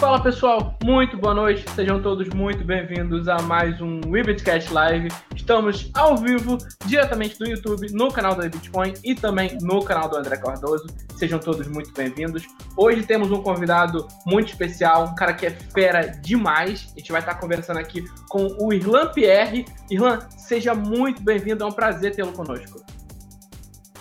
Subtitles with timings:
[0.00, 5.08] Fala pessoal, muito boa noite, sejam todos muito bem-vindos a mais um Webitcast Live.
[5.36, 6.56] Estamos ao vivo,
[6.86, 10.86] diretamente do YouTube, no canal da Bitcoin e também no canal do André Cardoso.
[11.16, 12.46] Sejam todos muito bem-vindos.
[12.78, 16.90] Hoje temos um convidado muito especial, um cara que é fera demais.
[16.96, 19.66] A gente vai estar conversando aqui com o Irlan Pierre.
[19.90, 22.82] Irlan, seja muito bem-vindo, é um prazer tê-lo conosco.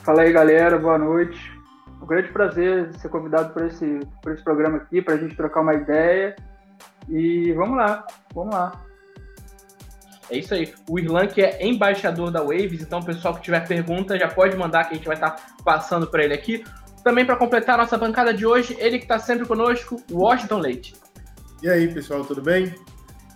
[0.06, 1.59] Fala aí, galera, boa noite
[2.10, 5.76] grande prazer ser convidado por esse, por esse programa aqui, para a gente trocar uma
[5.76, 6.36] ideia.
[7.08, 8.84] E vamos lá, vamos lá.
[10.30, 10.74] É isso aí.
[10.90, 14.58] O Irlan que é embaixador da Waves, então o pessoal que tiver pergunta já pode
[14.58, 16.64] mandar que a gente vai estar tá passando para ele aqui.
[17.04, 20.96] Também para completar a nossa bancada de hoje, ele que está sempre conosco, Washington Leite.
[21.64, 22.68] E aí, pessoal, tudo bem?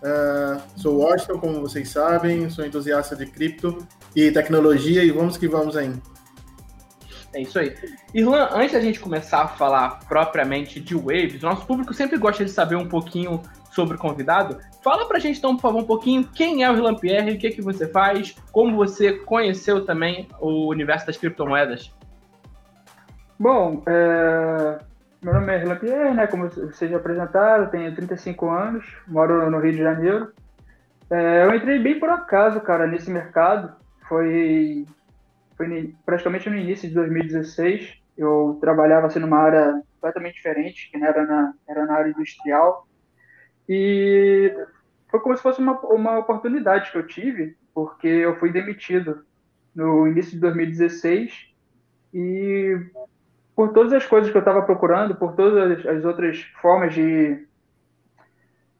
[0.03, 3.77] Uh, sou Washington, como vocês sabem, sou entusiasta de cripto
[4.15, 5.93] e tecnologia e vamos que vamos aí.
[7.33, 7.75] É isso aí.
[8.13, 12.51] Irlan, antes da gente começar a falar propriamente de Waves, nosso público sempre gosta de
[12.51, 14.59] saber um pouquinho sobre o convidado.
[14.83, 17.49] Fala pra gente, então, por favor, um pouquinho quem é o Irlan Pierre, o que,
[17.49, 21.91] que você faz, como você conheceu também o universo das criptomoedas.
[23.39, 24.79] Bom, é...
[25.23, 26.27] meu nome é Irlan Pierre, né?
[26.27, 30.31] Como vocês já apresentaram, tenho 35 anos, moro no Rio de Janeiro.
[31.09, 31.45] É...
[31.45, 33.73] Eu entrei bem por acaso, cara, nesse mercado.
[34.07, 34.85] Foi
[35.65, 38.01] foi praticamente no início de 2016.
[38.17, 42.87] Eu trabalhava assim, numa área completamente diferente, que era na, era na área industrial.
[43.67, 44.53] E
[45.09, 49.25] foi como se fosse uma, uma oportunidade que eu tive, porque eu fui demitido
[49.73, 51.53] no início de 2016
[52.13, 52.77] e
[53.55, 57.47] por todas as coisas que eu estava procurando, por todas as outras formas de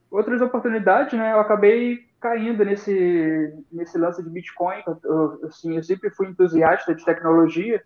[0.09, 4.82] outras oportunidades, né, eu acabei caindo nesse, nesse lance de Bitcoin.
[5.04, 7.84] Eu, assim, eu sempre fui entusiasta de tecnologia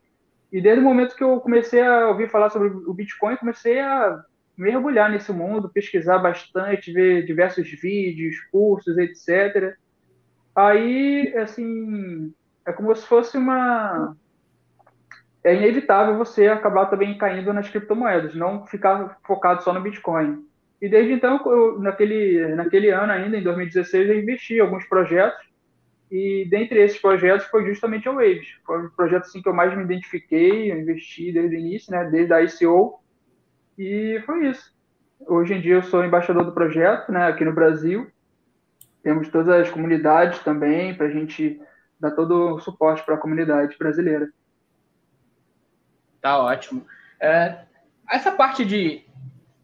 [0.52, 4.24] e desde o momento que eu comecei a ouvir falar sobre o Bitcoin, comecei a
[4.56, 9.76] mergulhar nesse mundo, pesquisar bastante, ver diversos vídeos, cursos, etc.
[10.56, 12.34] Aí, assim,
[12.66, 14.16] é como se fosse uma.
[15.44, 20.47] É inevitável você acabar também caindo nas criptomoedas, não ficar focado só no Bitcoin.
[20.82, 25.48] E desde então, eu, naquele, naquele ano ainda, em 2016, eu investi em alguns projetos.
[26.10, 28.48] E dentre esses projetos foi justamente a Waves.
[28.66, 32.06] Foi um projeto assim, que eu mais me identifiquei, eu investi desde o início, né,
[32.10, 33.02] desde a ICO.
[33.78, 34.74] E foi isso.
[35.28, 38.08] Hoje em dia eu sou embaixador do projeto né, aqui no Brasil.
[39.04, 41.59] Temos todas as comunidades também para a gente
[42.00, 44.30] dar todo o suporte para a comunidade brasileira.
[46.22, 46.86] Tá ótimo.
[47.20, 47.64] É,
[48.09, 49.06] essa parte de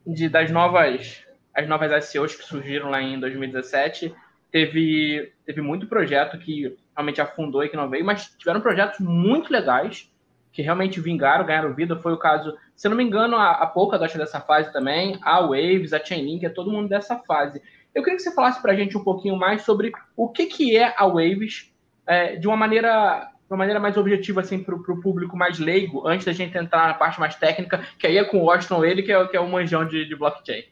[0.06, 1.24] de, das novas
[1.56, 4.14] as novas ICOs que surgiram lá em 2017,
[4.52, 9.52] teve, teve muito projeto que realmente afundou e que não veio, mas tiveram projetos muito
[9.52, 10.12] legais
[10.52, 12.00] que realmente vingaram, ganharam vida.
[12.00, 15.94] Foi o caso, se não me engano, a, a Polkadot dessa fase também, a Waves,
[15.94, 17.62] a Chainlink, é todo mundo dessa fase.
[17.94, 20.76] Eu queria que você falasse para a gente um pouquinho mais sobre o que, que
[20.76, 21.72] é a Waves,
[22.06, 26.26] é, de uma maneira uma maneira mais objetiva assim para o público mais leigo, antes
[26.26, 29.12] da gente entrar na parte mais técnica, que aí é com o Washington ele, que
[29.12, 30.64] é, que é o manjão de, de blockchain.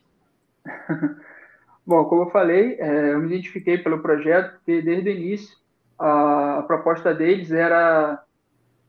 [1.86, 5.58] Bom, como eu falei, é, eu me identifiquei pelo projeto, porque desde o início
[5.98, 8.24] a, a proposta deles era,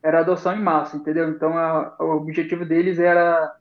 [0.03, 1.29] era adoção em massa, entendeu?
[1.29, 3.55] Então a, o objetivo deles era,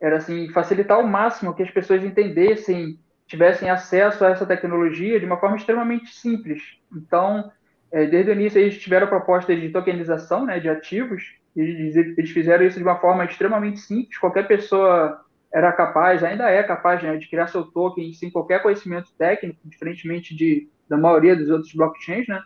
[0.00, 5.26] era assim, facilitar ao máximo que as pessoas entendessem, tivessem acesso a essa tecnologia de
[5.26, 6.62] uma forma extremamente simples.
[6.90, 7.50] Então,
[7.90, 11.22] é, desde o início eles tiveram a proposta de tokenização né, de ativos,
[11.56, 16.62] e eles fizeram isso de uma forma extremamente simples, qualquer pessoa era capaz, ainda é
[16.62, 21.48] capaz né, de criar seu token sem qualquer conhecimento técnico, diferentemente de, da maioria dos
[21.48, 22.42] outros blockchains, né?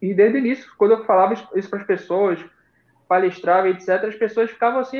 [0.00, 2.38] E desde o início, quando eu falava isso para as pessoas,
[3.08, 4.98] palestrava, etc., as pessoas ficavam assim,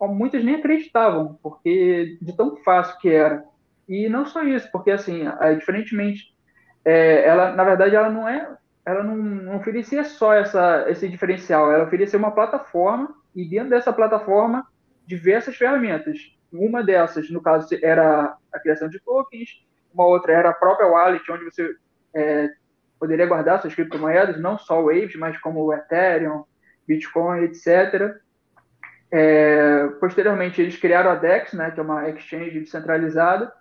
[0.00, 3.42] muitas nem acreditavam, porque de tão fácil que era.
[3.88, 5.24] E não só isso, porque assim,
[5.58, 6.34] diferentemente,
[6.84, 11.72] é, ela, na verdade, ela não é ela não, não oferecia só essa, esse diferencial,
[11.72, 14.64] ela oferecia uma plataforma e dentro dessa plataforma
[15.04, 16.32] diversas ferramentas.
[16.52, 21.30] Uma dessas, no caso, era a criação de tokens, uma outra era a própria wallet,
[21.30, 21.74] onde você
[22.14, 22.50] é,
[22.98, 26.44] poderia guardar suas criptomoedas, não só o Waves, mas como o Ethereum,
[26.86, 28.16] Bitcoin, etc.
[29.10, 33.52] É, posteriormente, eles criaram a DEX, né, que é uma exchange descentralizada,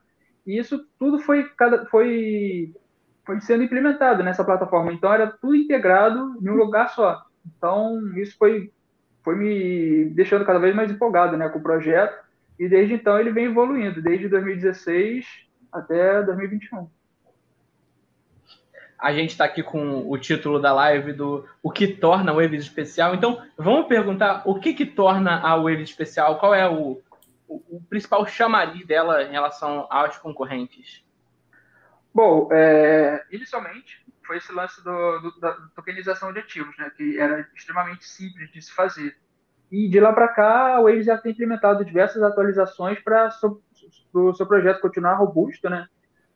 [0.46, 1.50] e isso tudo foi,
[1.90, 2.74] foi
[3.26, 4.94] foi sendo implementado nessa plataforma.
[4.94, 7.26] Então era tudo integrado em um lugar só.
[7.58, 8.72] Então isso foi
[9.24, 12.24] foi me deixando cada vez mais empolgado, né, com o projeto.
[12.60, 15.26] E desde então ele vem evoluindo, desde 2016
[15.72, 16.88] até 2021.
[18.98, 22.64] A gente está aqui com o título da live do O que torna a Waves
[22.64, 23.14] especial.
[23.14, 26.40] Então, vamos perguntar o que, que torna a Waves especial?
[26.40, 27.02] Qual é o,
[27.48, 31.05] o, o principal chamariz dela em relação aos concorrentes?
[32.16, 37.46] Bom, é, inicialmente foi esse lance do, do, da tokenização de ativos, né, que era
[37.54, 39.18] extremamente simples de se fazer.
[39.70, 43.30] E de lá para cá, a Waves já tem implementado diversas atualizações para
[44.14, 45.88] o seu projeto continuar robusto, né?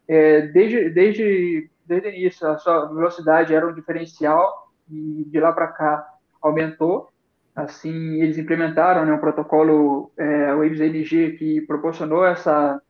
[0.05, 5.53] É, desde, desde, desde o início, a sua velocidade era um diferencial e de lá
[5.53, 6.05] para cá
[6.41, 7.09] aumentou.
[7.55, 12.81] Assim, eles implementaram né, um protocolo é, Waves LG que proporcionou essa,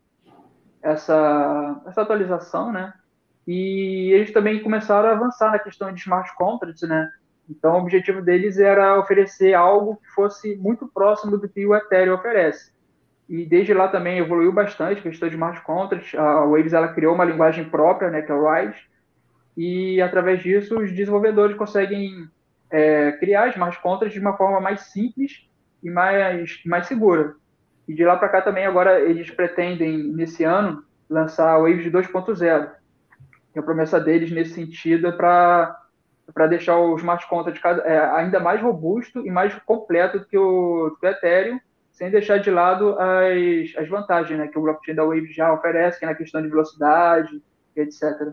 [0.82, 2.92] essa, essa atualização, né?
[3.46, 7.10] E eles também começaram a avançar na questão de smart contracts, né?
[7.48, 12.14] Então, o objetivo deles era oferecer algo que fosse muito próximo do que o Ethereum
[12.14, 12.72] oferece.
[13.28, 16.14] E desde lá também evoluiu bastante a questão de smart contracts.
[16.14, 18.80] A Waves ela criou uma linguagem própria, né, que é o RISE,
[19.56, 22.28] e através disso os desenvolvedores conseguem
[22.70, 25.48] é, criar smart contracts de uma forma mais simples
[25.82, 27.34] e mais, mais segura.
[27.90, 32.70] E de lá para cá também agora eles pretendem, nesse ano, lançar a Waves 2.0.
[33.52, 35.76] E a promessa deles nesse sentido é para
[36.32, 40.96] para deixar o smart contract é, ainda mais robusto e mais completo do que o,
[41.02, 41.58] Ethereum,
[41.90, 45.98] sem deixar de lado as, as vantagens né, que o blockchain da Wave já oferece,
[45.98, 47.42] que é na questão de velocidade,
[47.74, 48.32] etc.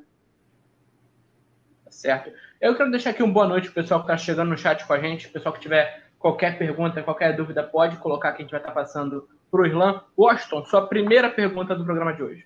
[1.90, 2.32] Certo.
[2.62, 4.86] Eu quero deixar aqui uma boa noite para o pessoal que está chegando no chat
[4.86, 8.46] com a gente, o pessoal que tiver qualquer pergunta, qualquer dúvida, pode colocar que a
[8.46, 10.02] gente vai estar tá passando para o Islam.
[10.18, 12.46] Washington, sua primeira pergunta do programa de hoje.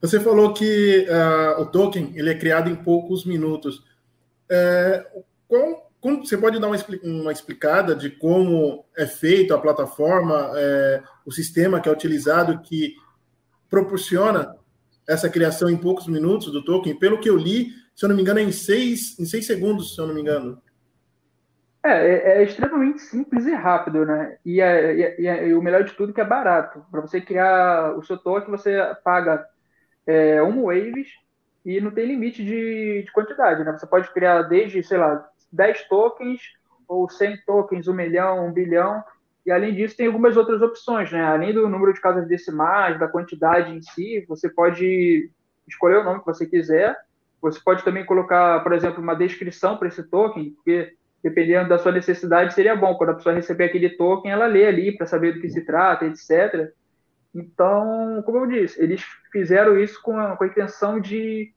[0.00, 3.84] Você falou que uh, o token ele é criado em poucos minutos.
[4.48, 5.06] É,
[6.00, 11.30] como, você pode dar uma, uma, explicada de como é feito a plataforma, é, o
[11.30, 12.94] sistema que é utilizado que
[13.68, 14.56] proporciona
[15.06, 16.98] essa criação em poucos minutos do token?
[16.98, 19.94] Pelo que eu li, se eu não me engano, é em seis, em seis segundos,
[19.94, 20.60] se eu não me engano.
[21.82, 24.36] É, é, é extremamente simples e rápido, né?
[24.44, 26.84] E, é, e, é, e, o melhor de tudo que é barato.
[26.90, 29.46] Para você criar o seu token, você paga
[30.06, 31.08] é, um waves
[31.64, 33.72] e não tem limite de, de, quantidade, né?
[33.72, 36.42] Você pode criar desde, sei lá, 10 tokens
[36.86, 39.02] ou 100 tokens, 1 milhão, 1 bilhão.
[39.46, 41.24] E além disso, tem algumas outras opções, né?
[41.24, 45.30] Além do número de casas decimais, da quantidade em si, você pode
[45.66, 46.94] escolher o nome que você quiser.
[47.40, 51.92] Você pode também colocar, por exemplo, uma descrição para esse token, porque dependendo da sua
[51.92, 52.94] necessidade, seria bom.
[52.94, 56.06] Quando a pessoa receber aquele token, ela lê ali para saber do que se trata,
[56.06, 56.72] etc.
[57.34, 61.52] Então, como eu disse, eles fizeram isso com a, com a intenção de,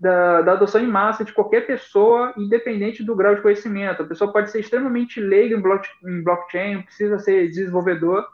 [0.00, 4.02] da, da, adoção em massa de qualquer pessoa, independente do grau de conhecimento.
[4.02, 8.26] A pessoa pode ser extremamente leiga em, block, em blockchain, precisa ser desenvolvedor.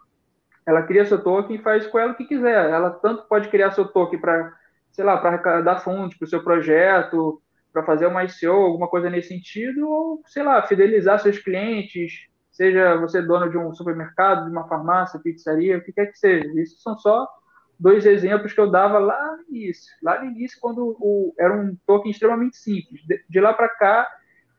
[0.64, 2.70] Ela cria seu token e faz com ela o que quiser.
[2.70, 4.54] Ela tanto pode criar seu token para,
[4.92, 7.42] sei lá, para arrecadar fundos para o seu projeto,
[7.73, 12.97] para fazer uma ICO, alguma coisa nesse sentido, ou, sei lá, fidelizar seus clientes, seja
[12.97, 16.49] você dono de um supermercado, de uma farmácia, pizzaria, o que quer que seja.
[16.61, 17.29] Isso são só
[17.79, 19.94] dois exemplos que eu dava lá no início.
[20.03, 23.00] Lá no início, quando o, era um token extremamente simples.
[23.06, 24.09] De, de lá para cá,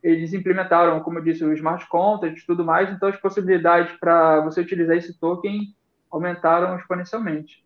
[0.02, 4.42] eles implementaram, como eu disse, o smart contract e tudo mais, então as possibilidades para
[4.42, 5.76] você utilizar esse token
[6.10, 7.66] aumentaram exponencialmente.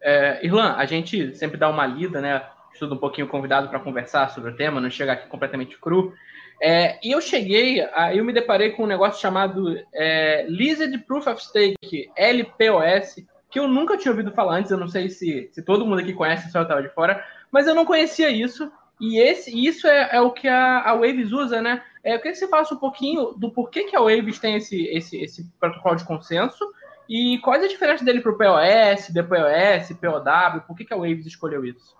[0.00, 2.42] É, Irlan, a gente sempre dá uma lida, né?
[2.72, 6.12] Estuda um pouquinho convidado para conversar sobre o tema, não chega aqui completamente cru.
[6.60, 11.26] É, e eu cheguei, aí eu me deparei com um negócio chamado é, Lizard Proof
[11.26, 13.16] of Stake, LPOS,
[13.50, 16.12] que eu nunca tinha ouvido falar antes, eu não sei se, se todo mundo aqui
[16.12, 20.10] conhece, só eu estava de fora, mas eu não conhecia isso, e esse, isso é,
[20.12, 21.82] é o que a, a, Waves usa, né?
[22.04, 24.86] É, eu queria que você falasse um pouquinho do porquê que a Waves tem esse,
[24.86, 26.64] esse, esse protocolo de consenso,
[27.08, 31.26] e quais as diferenças dele para o POS, DPoS, POW, por que, que a Waves
[31.26, 31.96] escolheu isso?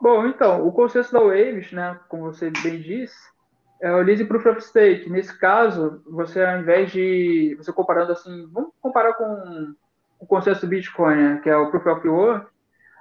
[0.00, 3.18] Bom, então, o consenso da Waves, né, como você bem disse,
[3.82, 5.10] é o Lease Proof of Stake.
[5.10, 7.54] Nesse caso, você ao invés de.
[7.58, 8.48] Você comparando assim.
[8.52, 9.74] Vamos comparar com
[10.18, 12.46] o consenso do Bitcoin, né, que é o Proof of Work.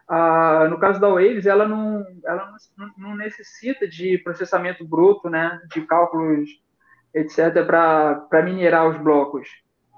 [0.08, 5.62] Ah, no caso da Waves, ela não, ela não, não necessita de processamento bruto, né,
[5.74, 6.50] de cálculos,
[7.14, 9.48] etc., para minerar os blocos.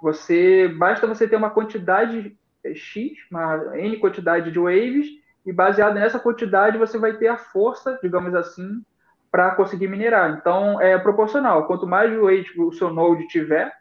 [0.02, 2.36] Você basta você ter uma quantidade
[2.76, 5.08] X, uma N quantidade de waves,
[5.46, 8.84] e baseado nessa quantidade você vai ter a força, digamos assim,
[9.32, 10.38] para conseguir minerar.
[10.38, 11.66] Então, é proporcional.
[11.66, 13.72] Quanto mais weight o seu node tiver,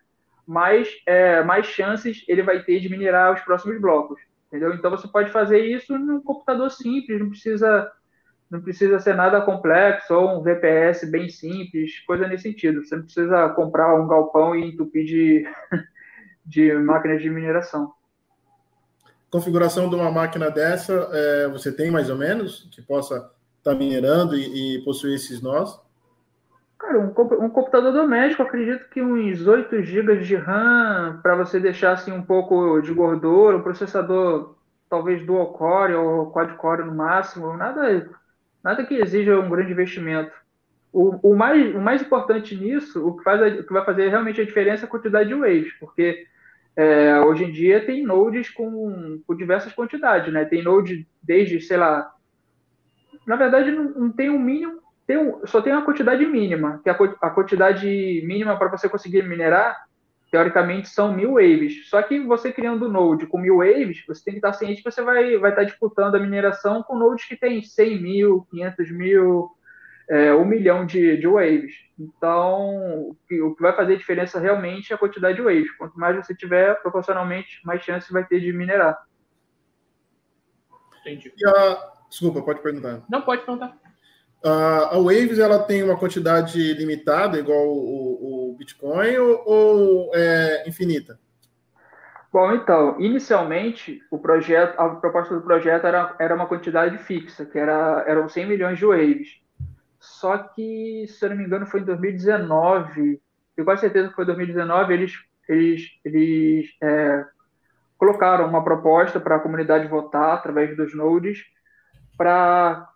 [0.47, 4.21] mais, é, mais chances ele vai ter de minerar os próximos blocos.
[4.47, 4.75] Entendeu?
[4.75, 7.93] Então, você pode fazer isso num computador simples, não precisa,
[8.51, 12.85] não precisa ser nada complexo, ou um VPS bem simples, coisa nesse sentido.
[12.85, 15.45] Você não precisa comprar um galpão e entupir de,
[16.45, 17.93] de máquinas de mineração.
[19.31, 24.37] Configuração de uma máquina dessa, é, você tem mais ou menos que possa está minerando
[24.37, 25.79] e, e possui esses nós?
[26.79, 27.09] Cara, um,
[27.45, 32.23] um computador doméstico, acredito que uns 8 GB de RAM para você deixar assim um
[32.23, 34.57] pouco de gordura, um processador
[34.89, 38.09] talvez dual core ou quad core no máximo, nada,
[38.65, 40.33] nada que exija um grande investimento.
[40.93, 44.09] O, o, mais, o mais importante nisso, o que, faz a, o que vai fazer
[44.09, 46.27] realmente a diferença é a quantidade de waves, porque
[46.77, 50.45] é, hoje em dia tem nodes com, com diversas quantidades, né?
[50.45, 52.13] Tem node desde, sei lá,
[53.27, 56.89] na verdade não, não tem um mínimo tem um, só tem uma quantidade mínima, que
[56.89, 57.85] é a, a quantidade
[58.25, 59.77] mínima para você conseguir minerar,
[60.31, 61.89] teoricamente, são mil waves.
[61.89, 64.89] Só que você criando um node com mil waves, você tem que estar ciente que
[64.89, 69.51] você vai, vai estar disputando a mineração com nodes que tem 100 mil, 500 mil,
[70.09, 71.75] é, um milhão de, de waves.
[72.01, 75.71] Então, o que, o que vai fazer diferença realmente é a quantidade de waves.
[75.77, 78.99] Quanto mais você tiver, proporcionalmente, mais chance vai ter de minerar.
[81.01, 81.31] Entendi.
[81.47, 81.93] A...
[82.09, 83.03] Desculpa, pode perguntar.
[83.09, 83.77] Não, pode perguntar.
[84.43, 90.67] Uh, a Waves ela tem uma quantidade limitada, igual o, o Bitcoin, ou, ou, é
[90.67, 91.21] infinita?
[92.33, 97.59] Bom, então, inicialmente, o projeto, a proposta do projeto era, era uma quantidade fixa, que
[97.59, 99.41] era, eram 100 milhões de Waves.
[100.01, 103.21] Só que, se eu não me engano, foi em 2019,
[103.55, 105.13] tenho quase certeza que foi em 2019, eles,
[105.47, 107.27] eles, eles é,
[107.99, 111.45] colocaram uma proposta para a comunidade votar através dos nodes
[112.17, 112.89] para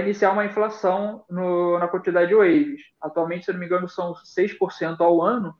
[0.00, 2.82] iniciar uma inflação no, na quantidade de waves.
[3.02, 5.54] Atualmente, se não me engano, são 6% ao ano,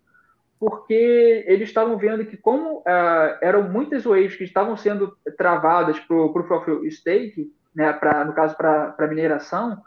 [0.58, 6.16] porque eles estavam vendo que, como uh, eram muitas waves que estavam sendo travadas para
[6.16, 9.82] o Proof of Stake, né, pra, no caso para mineração,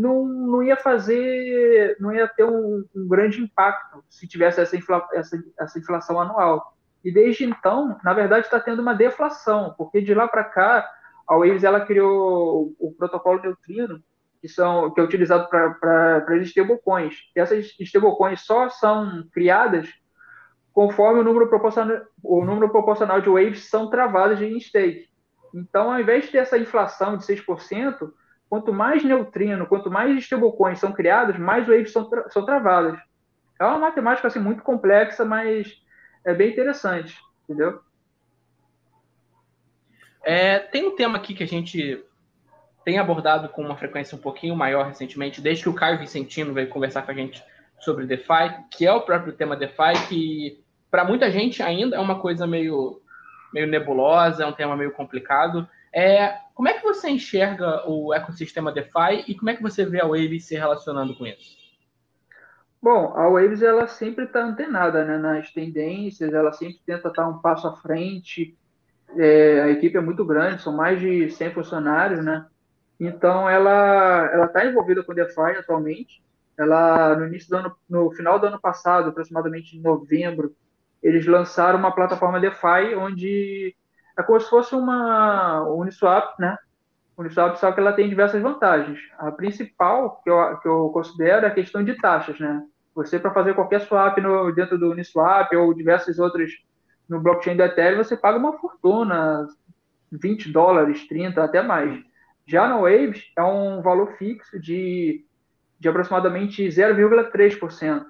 [0.00, 5.06] não, não ia fazer, não ia ter um, um grande impacto se tivesse essa, infla,
[5.12, 6.74] essa, essa inflação anual.
[7.04, 10.90] E desde então, na verdade, está tendo uma deflação, porque de lá para cá
[11.28, 14.02] a Waves ela criou o, protocolo neutrino,
[14.40, 17.16] que, são, que é utilizado para as stablecoins.
[17.36, 19.88] E essas stablecoins só são criadas
[20.72, 25.08] conforme o número proporcional, o número proporcional de waves são travadas em stake.
[25.54, 28.12] Então, ao invés de ter essa inflação de 6%,
[28.50, 32.98] quanto mais neutrino, quanto mais stablecoins são criadas, mais waves são, tra são travadas.
[33.60, 35.80] É uma matemática assim, muito complexa, mas
[36.24, 37.80] é bem interessante, entendeu?
[40.24, 42.04] É, tem um tema aqui que a gente
[42.84, 46.68] tem abordado com uma frequência um pouquinho maior recentemente, desde que o Caio Vicentino veio
[46.68, 47.42] conversar com a gente
[47.78, 52.18] sobre DeFi, que é o próprio tema DeFi, que para muita gente ainda é uma
[52.18, 53.00] coisa meio,
[53.54, 55.68] meio nebulosa, é um tema meio complicado.
[55.92, 60.00] É, como é que você enxerga o ecossistema DeFi e como é que você vê
[60.00, 61.58] a Waves se relacionando com isso?
[62.82, 67.38] Bom, a Waves ela sempre está antenada né, nas tendências, ela sempre tenta estar um
[67.38, 68.56] passo à frente,
[69.16, 72.46] é, a equipe é muito grande, são mais de 100 funcionários, né?
[72.98, 76.22] Então, ela ela está envolvida com DeFi atualmente.
[76.56, 80.54] Ela, no início do ano, no final do ano passado, aproximadamente em novembro,
[81.02, 83.74] eles lançaram uma plataforma DeFi onde
[84.18, 86.56] é como se fosse uma Uniswap, né?
[87.16, 88.98] Uniswap, só que ela tem diversas vantagens.
[89.18, 92.62] A principal, que eu, que eu considero, é a questão de taxas, né?
[92.94, 96.50] Você, para fazer qualquer swap no, dentro do Uniswap ou diversas outras
[97.10, 99.48] no blockchain do Ethereum você paga uma fortuna,
[100.12, 102.00] 20 dólares, 30, até mais.
[102.46, 105.24] Já no Waves é um valor fixo de,
[105.78, 108.04] de aproximadamente 0,3%.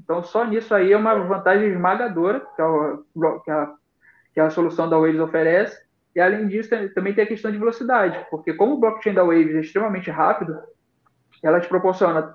[0.00, 2.98] Então, só nisso aí é uma vantagem esmagadora que a,
[3.44, 3.74] que a,
[4.34, 5.82] que a solução da Waves oferece.
[6.14, 9.54] E, além disso, também tem a questão de velocidade, porque como o blockchain da Waves
[9.54, 10.60] é extremamente rápido,
[11.42, 12.34] ela te proporciona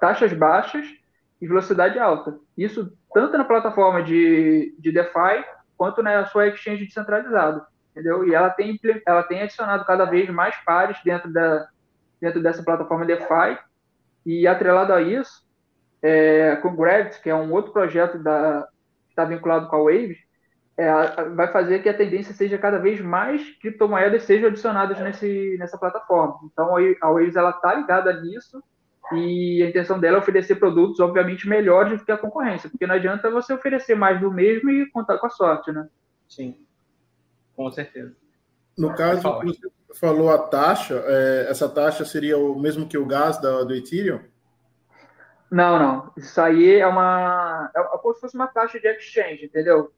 [0.00, 0.86] taxas baixas
[1.40, 2.38] e velocidade alta.
[2.56, 5.44] Isso tanto na plataforma de, de DeFi
[5.76, 8.26] quanto na sua exchange descentralizada, entendeu?
[8.26, 11.68] E ela tem, ela tem adicionado cada vez mais pares dentro, da,
[12.20, 13.58] dentro dessa plataforma DeFi
[14.24, 15.44] e atrelado a isso,
[16.02, 18.68] é, com Gravity, que é um outro projeto da,
[19.06, 20.18] que está vinculado com a Wave,
[20.76, 25.78] é, vai fazer que a tendência seja cada vez mais criptomoedas sejam adicionadas nesse, nessa
[25.78, 26.38] plataforma.
[26.52, 28.62] Então, a Waves está ligada nisso
[29.12, 32.94] e a intenção dela é oferecer produtos, obviamente, melhores do que a concorrência, porque não
[32.94, 35.88] adianta você oferecer mais do mesmo e contar com a sorte, né?
[36.28, 36.56] Sim,
[37.54, 38.16] com certeza.
[38.76, 39.68] No caso, você
[40.00, 44.20] falou a taxa, é, essa taxa seria o mesmo que o gás da, do Ethereum?
[45.50, 46.12] Não, não.
[46.16, 47.70] Isso aí é uma.
[47.76, 49.92] É como se fosse uma taxa de exchange, entendeu?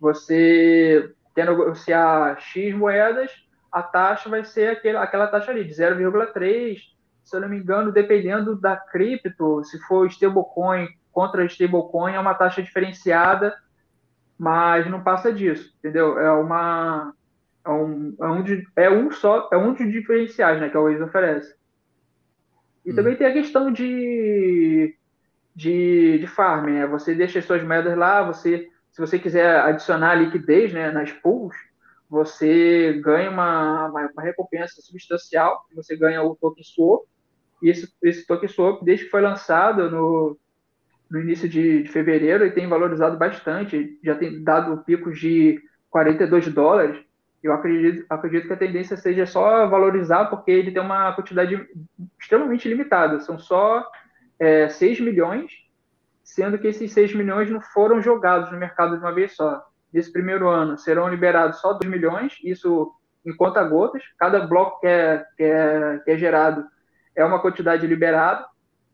[0.00, 3.30] Você quer negociar X moedas,
[3.70, 7.90] a taxa vai ser aquele, aquela taxa ali, de 0,3 se eu não me engano,
[7.90, 13.52] dependendo da cripto, se for stablecoin contra stablecoin, é uma taxa diferenciada,
[14.38, 16.16] mas não passa disso, entendeu?
[16.20, 17.12] É uma
[17.64, 20.80] é um, é um, de, é um só, é um dos diferenciais, né, que a
[20.80, 21.52] Waze oferece.
[22.84, 22.94] E hum.
[22.94, 24.96] também tem a questão de
[25.52, 26.86] de, de farm, né?
[26.86, 31.54] Você deixa as suas moedas lá, você, se você quiser adicionar liquidez né, nas pools,
[32.08, 37.04] você ganha uma, uma, recompensa substancial, você ganha o token swap,
[37.62, 40.38] e esse, esse token swap, desde que foi lançado no,
[41.10, 45.60] no início de, de fevereiro, ele tem valorizado bastante, já tem dado picos de
[45.90, 46.98] 42 dólares,
[47.42, 51.68] eu acredito, acredito que a tendência seja só valorizar, porque ele tem uma quantidade
[52.18, 53.20] extremamente limitada.
[53.20, 53.86] São só
[54.38, 55.52] é, 6 milhões,
[56.26, 59.64] sendo que esses 6 milhões não foram jogados no mercado de uma vez só.
[59.90, 62.92] Nesse primeiro ano serão liberados só 2 milhões, isso
[63.24, 64.02] em conta-gotas.
[64.18, 66.66] Cada bloco que é, que, é, que é gerado
[67.14, 68.44] é uma quantidade liberada.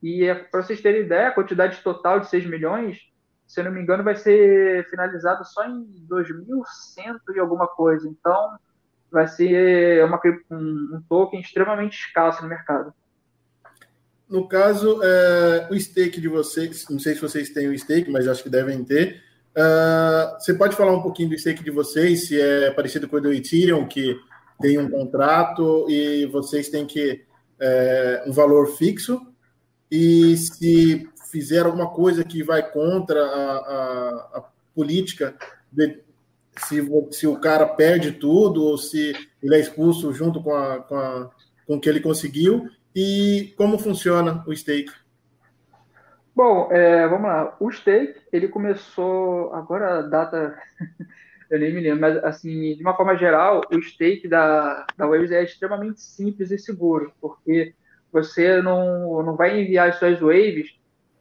[0.00, 3.12] E é, para vocês terem ideia, a quantidade total de 6 milhões
[3.52, 8.08] se não me engano, vai ser finalizado só em 2100 e alguma coisa.
[8.08, 8.56] Então,
[9.10, 10.18] vai ser uma,
[10.50, 12.94] um, um token extremamente escasso no mercado.
[14.32, 18.26] No caso, é, o stake de vocês, não sei se vocês têm o stake, mas
[18.26, 19.22] acho que devem ter.
[19.54, 23.20] Uh, você pode falar um pouquinho do stake de vocês, se é parecido com o
[23.20, 24.16] do Ethereum, que
[24.58, 27.26] tem um contrato e vocês têm que
[27.60, 29.20] é, um valor fixo,
[29.90, 34.08] e se fizer alguma coisa que vai contra a, a,
[34.38, 35.36] a política,
[35.70, 35.98] de,
[36.56, 40.96] se, se o cara perde tudo ou se ele é expulso junto com, a, com,
[40.96, 41.30] a,
[41.66, 44.92] com o que ele conseguiu, e como funciona o stake?
[46.34, 47.56] Bom, é, vamos lá.
[47.60, 50.58] O stake, ele começou, agora a data,
[51.50, 55.30] eu nem me lembro, mas assim, de uma forma geral, o stake da, da Waves
[55.30, 57.74] é extremamente simples e seguro, porque
[58.10, 60.74] você não, não vai enviar as suas waves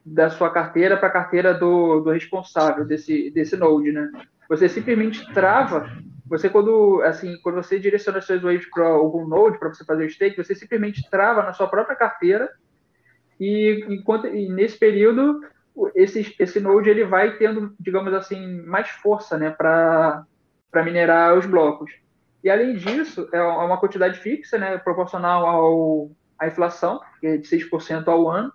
[0.06, 4.12] da sua carteira para a carteira do, do responsável desse, desse node, né?
[4.50, 5.90] Você simplesmente trava,
[6.32, 10.06] você quando, assim, quando você direciona as suas waves para algum node para você fazer
[10.06, 12.50] o stake, você simplesmente trava na sua própria carteira
[13.38, 15.42] e enquanto e nesse período
[15.94, 20.24] esse, esse node ele vai tendo, digamos assim, mais força, né, para
[20.72, 21.92] para minerar os blocos.
[22.42, 27.46] E além disso, é uma quantidade fixa, né, proporcional ao à inflação, que é de
[27.46, 28.54] 6% ao ano,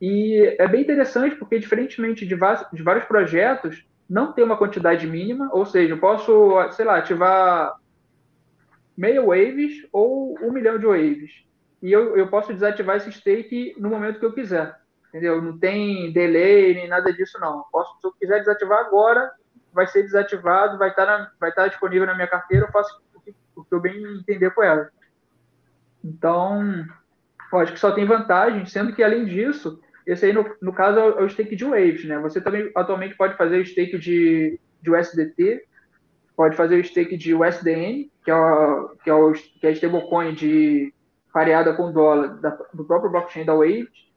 [0.00, 2.36] e é bem interessante porque, diferentemente de,
[2.72, 7.76] de vários projetos, não tem uma quantidade mínima, ou seja, eu posso, sei lá, ativar
[8.96, 11.46] meia waves ou um milhão de waves.
[11.82, 14.76] E eu, eu posso desativar esse stake no momento que eu quiser.
[15.08, 15.40] Entendeu?
[15.40, 17.64] Não tem delay nem nada disso, não.
[17.70, 19.30] Posso, se eu quiser desativar agora,
[19.72, 23.20] vai ser desativado, vai estar, na, vai estar disponível na minha carteira, eu faço o
[23.20, 24.90] que, o que eu bem entender com ela.
[26.02, 26.84] Então,
[27.54, 31.22] acho que só tem vantagem, sendo que, além disso, esse aí, no, no caso, é
[31.22, 32.18] o stake de Waves, né?
[32.20, 35.62] Você também atualmente pode fazer o stake de, de USDT,
[36.34, 39.72] pode fazer o stake de USDN, que é, o, que é, o, que é a
[39.72, 40.94] stablecoin de
[41.32, 44.08] pareada com dólar da, do próprio blockchain da Waves.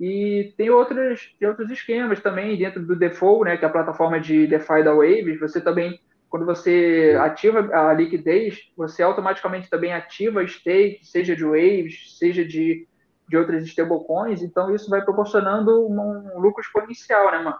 [0.00, 4.20] E tem outros, tem outros esquemas também dentro do Default, né, que é a plataforma
[4.20, 5.40] de DeFi da Waves.
[5.40, 12.18] Você também, quando você ativa a liquidez, você automaticamente também ativa stake, seja de Waves,
[12.18, 12.87] seja de
[13.28, 17.58] de outras stablecoins, então isso vai proporcionando um lucro exponencial, né, mano?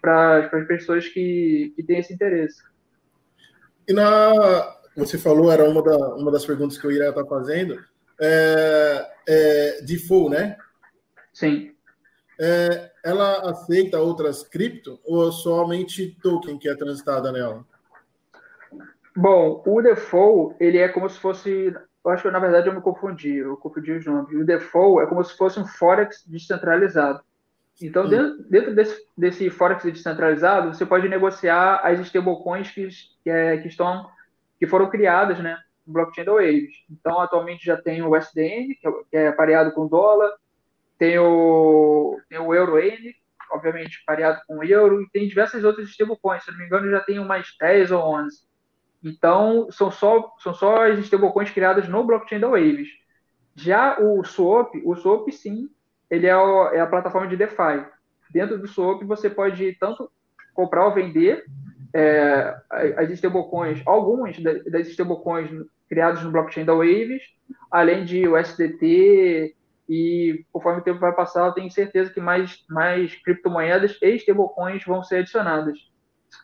[0.00, 2.62] Para as pessoas que, que têm esse interesse.
[3.88, 4.76] E na.
[4.96, 7.78] Você falou, era uma, da, uma das perguntas que eu iria estar fazendo.
[8.20, 10.56] É, é, default, né?
[11.32, 11.74] Sim.
[12.40, 17.64] É, ela aceita outras cripto ou somente token que é transitada nela?
[19.14, 21.74] Bom, o default ele é como se fosse
[22.06, 24.32] eu acho que na verdade eu me confundi, eu confundi os nomes.
[24.32, 27.20] O default é como se fosse um Forex descentralizado.
[27.82, 32.88] Então, dentro, dentro desse, desse Forex descentralizado, você pode negociar as stablecoins que,
[33.24, 34.08] que, é, que, estão,
[34.58, 36.84] que foram criadas né, no blockchain da Waves.
[36.88, 38.64] Então, atualmente já tem o que é,
[39.10, 40.30] que é pareado com dólar,
[40.96, 42.80] tem o, tem o EuroN,
[43.50, 46.44] obviamente pareado com euro, e tem diversas outras stablecoins.
[46.44, 48.45] Se não me engano, já tem umas 10 ou 11.
[49.06, 52.88] Então, são só, são só as stablecoins criadas no blockchain da Waves.
[53.54, 55.68] Já o Swap, o Swap sim,
[56.10, 57.86] ele é, o, é a plataforma de DeFi.
[58.30, 60.10] Dentro do Swap, você pode tanto
[60.52, 61.44] comprar ou vender
[61.94, 62.52] é,
[62.96, 65.50] as stablecoins, algumas das stablecoins
[65.88, 67.22] criadas no blockchain da Waves,
[67.70, 69.54] além de USDT
[69.88, 74.84] e conforme o tempo vai passar, eu tenho certeza que mais, mais criptomoedas e stablecoins
[74.84, 75.78] vão ser adicionadas.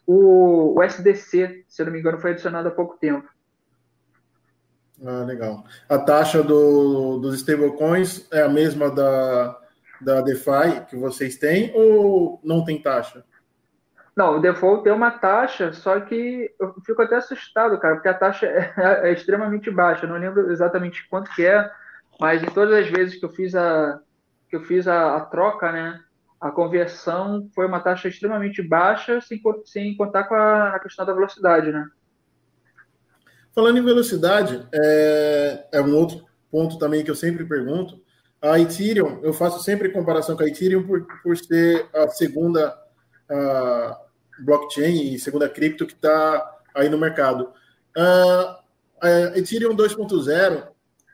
[0.07, 3.29] O, o SDC, se eu não me engano, foi adicionado há pouco tempo.
[5.05, 5.65] Ah, legal.
[5.89, 9.59] A taxa do, dos stablecoins é a mesma da,
[10.01, 13.25] da DeFi que vocês têm ou não tem taxa?
[14.15, 18.15] Não, o default tem uma taxa, só que eu fico até assustado, cara, porque a
[18.15, 18.73] taxa é,
[19.09, 20.05] é, extremamente baixa.
[20.05, 21.71] Eu não lembro exatamente quanto que é,
[22.21, 24.01] mas em todas as vezes que eu fiz a
[24.49, 25.99] que eu fiz a, a troca, né,
[26.43, 31.15] a conversão foi uma taxa extremamente baixa, sem, sem contar com a, a questão da
[31.15, 31.87] velocidade, né?
[33.55, 38.03] Falando em velocidade, é, é, um outro ponto também que eu sempre pergunto.
[38.41, 42.77] A Ethereum, eu faço sempre comparação com a Ethereum por, por ser a segunda
[43.31, 44.01] a
[44.41, 47.53] blockchain e segunda cripto que está aí no mercado.
[47.97, 48.57] Uh,
[49.01, 50.67] a Ethereum 2.0,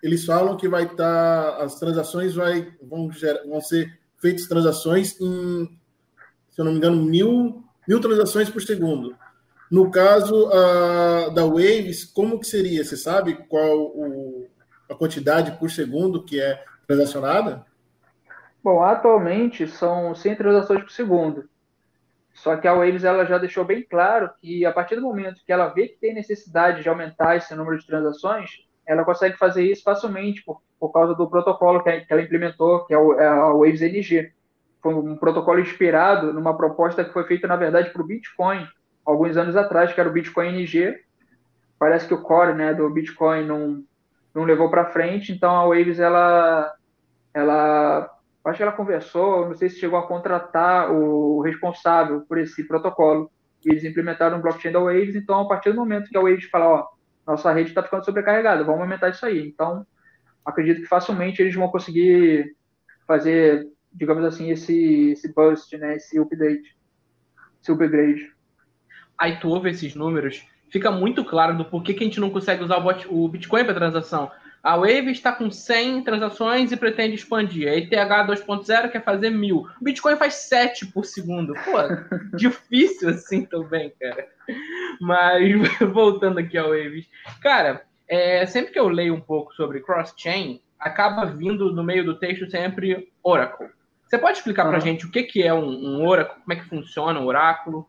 [0.03, 3.11] eles falam que vai estar, tá, as transações vai, vão,
[3.47, 5.67] vão ser feitas transações em,
[6.51, 9.17] se eu não me engano, mil, mil transações por segundo.
[9.71, 10.49] No caso
[11.35, 12.83] da Waves, como que seria?
[12.83, 14.49] Você sabe qual o,
[14.89, 17.67] a quantidade por segundo que é transacionada?
[18.65, 21.49] Bom, atualmente são 100 transações por segundo.
[22.33, 25.53] Só que a Waves ela já deixou bem claro que a partir do momento que
[25.53, 29.83] ela vê que tem necessidade de aumentar esse número de transações, ela consegue fazer isso
[29.83, 33.83] facilmente por, por causa do protocolo que, ela implementou, que é, o, é a Waves
[33.83, 34.33] NG.
[34.83, 38.67] Foi um protocolo inspirado numa proposta que foi feita, na verdade, para o Bitcoin,
[39.05, 40.99] alguns anos atrás, que era o Bitcoin NG.
[41.79, 43.85] Parece que o core né, do Bitcoin não,
[44.35, 46.73] não levou para frente, então a Waves, ela,
[47.35, 48.11] ela,
[48.47, 53.31] acho que ela conversou, não sei se chegou a contratar o responsável por esse protocolo.
[53.67, 56.67] Eles implementaram o blockchain da Waves, então a partir do momento que a Waves fala,
[56.67, 56.98] ó,
[57.29, 59.47] nossa rede está ficando sobrecarregada, vamos aumentar isso aí.
[59.47, 59.87] Então,
[60.45, 62.57] acredito que facilmente eles vão conseguir
[63.07, 66.77] fazer, digamos assim, esse, esse bust, né, esse update,
[67.61, 68.39] esse upgrade
[69.19, 72.63] aí tu ouve esses números, fica muito claro do porquê que a gente não consegue
[72.63, 74.31] usar o Bitcoin para transação.
[74.63, 77.69] A Wave está com 100 transações e pretende expandir.
[77.69, 79.69] A ETH 2.0 quer fazer mil.
[79.81, 81.55] O Bitcoin faz 7 por segundo.
[81.55, 81.77] Pô,
[82.37, 84.27] difícil assim também, cara.
[85.01, 85.53] Mas
[85.93, 87.09] voltando aqui ao Waves.
[87.41, 92.19] Cara, é, sempre que eu leio um pouco sobre cross-chain, acaba vindo no meio do
[92.19, 93.69] texto sempre Oracle.
[94.07, 94.71] Você pode explicar uhum.
[94.71, 97.27] para a gente o que, que é um, um Oracle, como é que funciona o
[97.27, 97.87] oráculo?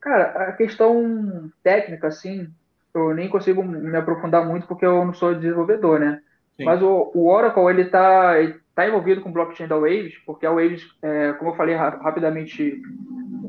[0.00, 2.50] Cara, a questão técnica, assim,
[2.94, 6.20] eu nem consigo me aprofundar muito porque eu não sou desenvolvedor, né?
[6.56, 6.64] Sim.
[6.64, 8.34] Mas o, o, Oracle, ele está
[8.74, 12.82] tá envolvido com o blockchain da Waves, porque a Waves, é, como eu falei rapidamente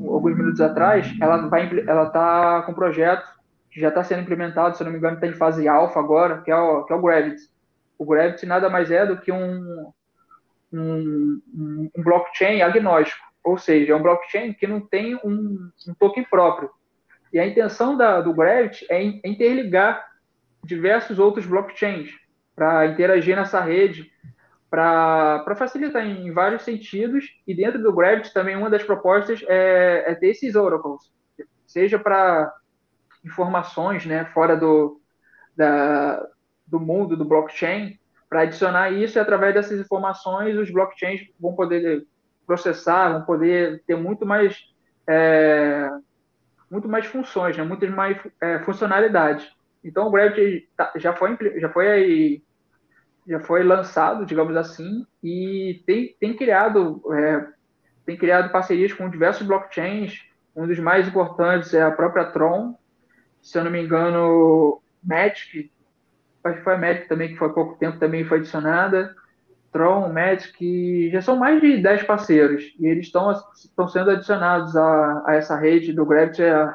[0.06, 3.26] alguns minutos atrás, ela vai ela tá com um projeto
[3.70, 6.50] que já está sendo implementado, se não me engano, está em fase alfa agora, que
[6.50, 7.50] é o, que é o Gravity.
[7.98, 9.90] O Gravity nada mais é do que um,
[10.72, 11.40] um,
[11.96, 13.24] um blockchain agnóstico.
[13.42, 16.70] Ou seja, é um blockchain que não tem um, um token próprio.
[17.32, 20.06] E a intenção da, do Gravity é interligar
[20.64, 22.10] diversos outros blockchains
[22.54, 24.12] para interagir nessa rede,
[24.70, 27.24] para facilitar em vários sentidos.
[27.46, 31.10] E dentro do Gravity também uma das propostas é, é ter esses oracles,
[31.66, 32.52] seja para
[33.24, 35.00] informações né, fora do,
[35.56, 36.26] da,
[36.66, 42.06] do mundo do blockchain, para adicionar isso e através dessas informações os blockchains vão poder
[42.46, 44.56] processar, vão poder ter muito mais
[45.06, 45.90] é,
[46.72, 47.62] muito mais funções, né?
[47.62, 49.46] muitas mais é, funcionalidades.
[49.84, 52.42] Então o Gravity tá, já foi já foi
[53.28, 57.46] já foi lançado, digamos assim, e tem, tem criado é,
[58.06, 60.24] tem criado parcerias com diversos blockchains.
[60.56, 62.74] Um dos mais importantes é a própria Tron,
[63.42, 65.70] se eu não me engano, Magic,
[66.42, 69.14] acho que foi a Magic também que foi há pouco tempo também foi adicionada.
[69.72, 72.74] Tron, Magic, já são mais de 10 parceiros.
[72.78, 76.74] E eles estão, sendo adicionados a, a essa rede do Gravity é,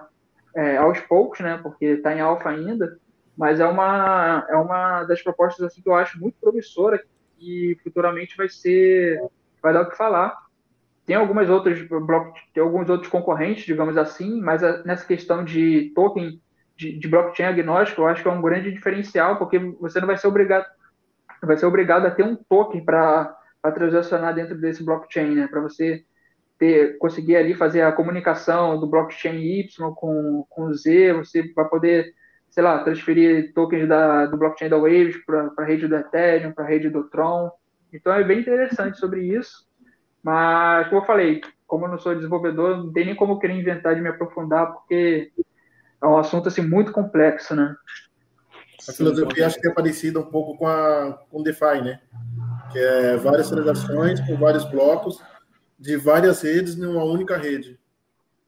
[0.55, 2.99] é, aos poucos, né, porque está em alfa ainda,
[3.38, 6.99] mas é uma, é uma das propostas assim, que eu acho muito promissora
[7.39, 9.21] e futuramente vai ser,
[9.62, 10.36] vai dar o que falar.
[11.05, 11.79] Tem algumas outras
[12.53, 16.41] tem alguns outros concorrentes, digamos assim, mas a, nessa questão de token
[16.75, 20.17] de, de blockchain agnóstico, eu acho que é um grande diferencial, porque você não vai
[20.17, 20.65] ser obrigado
[21.45, 23.36] vai ser obrigado a ter um token para
[23.76, 25.47] transacionar dentro desse blockchain, né?
[25.47, 26.04] Para você
[26.58, 32.13] ter, conseguir ali fazer a comunicação do blockchain Y com, com Z, você vai poder,
[32.50, 36.65] sei lá, transferir tokens da, do blockchain da Waves para a rede do Ethereum, para
[36.65, 37.52] a rede do Tron.
[37.93, 39.67] Então é bem interessante sobre isso.
[40.23, 43.95] Mas, como eu falei, como eu não sou desenvolvedor, não tem nem como querer inventar
[43.95, 45.32] de me aprofundar, porque
[46.02, 47.76] é um assunto assim muito complexo, né?
[48.87, 51.99] A filosofia acho que é parecida um pouco com a com DeFi, né?
[52.71, 55.21] Que é várias transações com vários blocos
[55.79, 57.79] de várias redes numa única rede.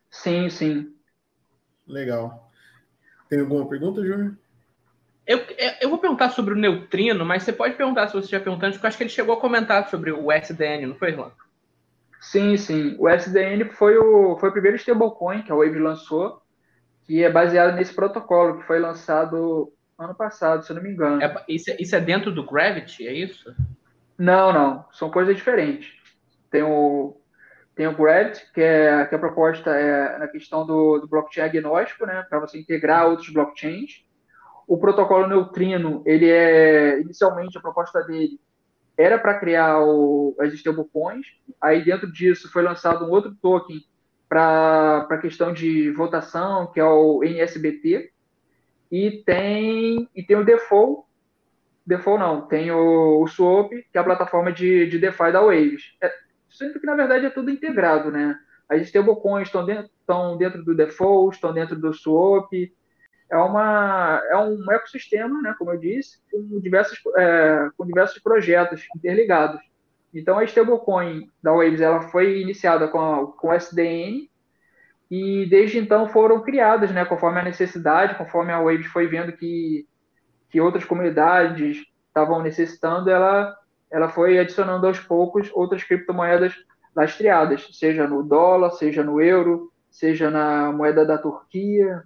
[0.10, 0.94] Sim, sim.
[1.88, 2.52] Legal.
[3.28, 4.36] Tem alguma pergunta, Júnior?
[5.26, 5.46] Eu,
[5.80, 8.84] eu vou perguntar sobre o neutrino, mas você pode perguntar se você já perguntou, porque
[8.84, 11.32] eu acho que ele chegou a comentar sobre o SDN, não foi, Juan?
[12.20, 12.96] Sim, sim.
[12.98, 16.42] O SDN foi o, foi o primeiro stablecoin que a Wave lançou,
[17.06, 21.22] que é baseado nesse protocolo que foi lançado ano passado, se eu não me engano.
[21.22, 23.54] É, isso, é, isso é dentro do Gravity, é isso?
[24.18, 24.86] Não, não.
[24.92, 25.92] São coisas diferentes.
[26.50, 27.18] tem o,
[27.76, 32.06] tem o GRAD, que é que a proposta é na questão do, do blockchain agnóstico,
[32.06, 34.06] né, para você integrar outros blockchains.
[34.68, 38.40] O protocolo Neutrino, ele é inicialmente a proposta dele
[39.00, 41.26] era para criar o, as stablecoins.
[41.62, 43.82] Aí dentro disso foi lançado um outro token
[44.28, 48.12] para a questão de votação, que é o NSBT.
[48.92, 51.10] E tem e tem o default
[51.90, 55.96] Default não, tem o, o Swap, que é a plataforma de, de DeFi da Waves.
[56.00, 56.14] É,
[56.48, 58.38] sendo que, na verdade, é tudo integrado, né?
[58.70, 62.54] As stablecoins estão dentro, estão dentro do Default, estão dentro do Swap.
[63.32, 68.86] É, uma, é um ecossistema, né, como eu disse, com diversos, é, com diversos projetos
[68.96, 69.60] interligados.
[70.14, 74.29] Então, a stablecoin da Waves ela foi iniciada com, a, com o SDN,
[75.10, 79.88] e desde então foram criadas, né, conforme a necessidade, conforme a Waves foi vendo que
[80.50, 83.56] que outras comunidades estavam necessitando, ela,
[83.92, 86.56] ela foi adicionando aos poucos outras criptomoedas
[86.96, 92.04] lastreadas, seja no dólar, seja no euro, seja na moeda da Turquia.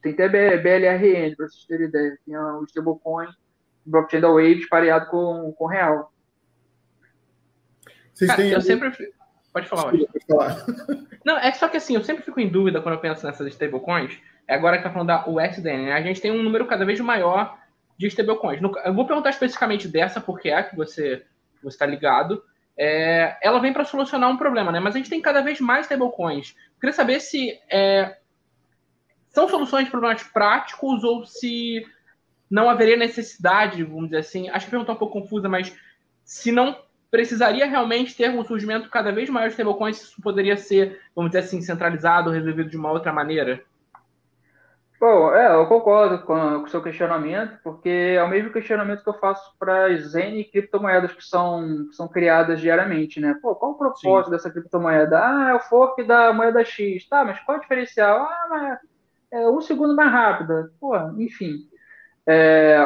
[0.00, 2.18] Tem até BLRN, para vocês terem ideia.
[2.24, 3.28] Tem o stablecoin,
[3.84, 6.12] blockchain da Waves pareado com, com real.
[8.14, 8.50] Vocês têm...
[8.52, 8.90] Eu sempre...
[9.56, 10.66] Pode falar, Pode falar.
[11.24, 14.18] Não, é só que assim, eu sempre fico em dúvida quando eu penso nessas stablecoins,
[14.46, 15.92] é agora que tá falando da USDN, né?
[15.94, 17.58] A gente tem um número cada vez maior
[17.96, 18.60] de stablecoins.
[18.84, 21.24] Eu vou perguntar especificamente dessa, porque é a que você
[21.64, 22.44] está ligado.
[22.76, 24.78] É, ela vem para solucionar um problema, né?
[24.78, 26.54] Mas a gente tem cada vez mais stablecoins.
[26.78, 28.18] Queria saber se é,
[29.30, 31.82] são soluções de problemas práticos ou se
[32.50, 34.50] não haveria necessidade, vamos dizer assim.
[34.50, 35.74] Acho que a pergunta é um pouco confusa, mas
[36.26, 36.76] se não
[37.10, 41.44] precisaria realmente ter um surgimento cada vez maior de stablecoins, isso poderia ser, vamos dizer
[41.44, 43.62] assim, centralizado, resolvido de uma outra maneira?
[44.98, 49.08] Bom, é, eu concordo com, com o seu questionamento, porque é o mesmo questionamento que
[49.08, 53.38] eu faço para as N criptomoedas que são, que são criadas diariamente, né?
[53.42, 54.30] Pô, qual o propósito Sim.
[54.30, 55.18] dessa criptomoeda?
[55.18, 57.06] Ah, é o fork da moeda X.
[57.08, 58.22] Tá, mas qual é o diferencial?
[58.22, 58.78] Ah, mas
[59.30, 60.72] é um segundo mais rápida.
[60.80, 61.68] Pô, enfim.
[62.26, 62.80] É,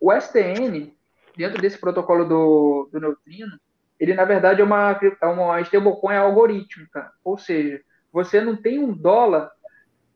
[0.00, 0.94] o STN,
[1.36, 3.58] dentro desse protocolo do, do Neutrino,
[3.98, 7.12] ele, na verdade, é uma, é uma stablecoin algorítmica.
[7.22, 7.80] Ou seja,
[8.12, 9.50] você não tem um dólar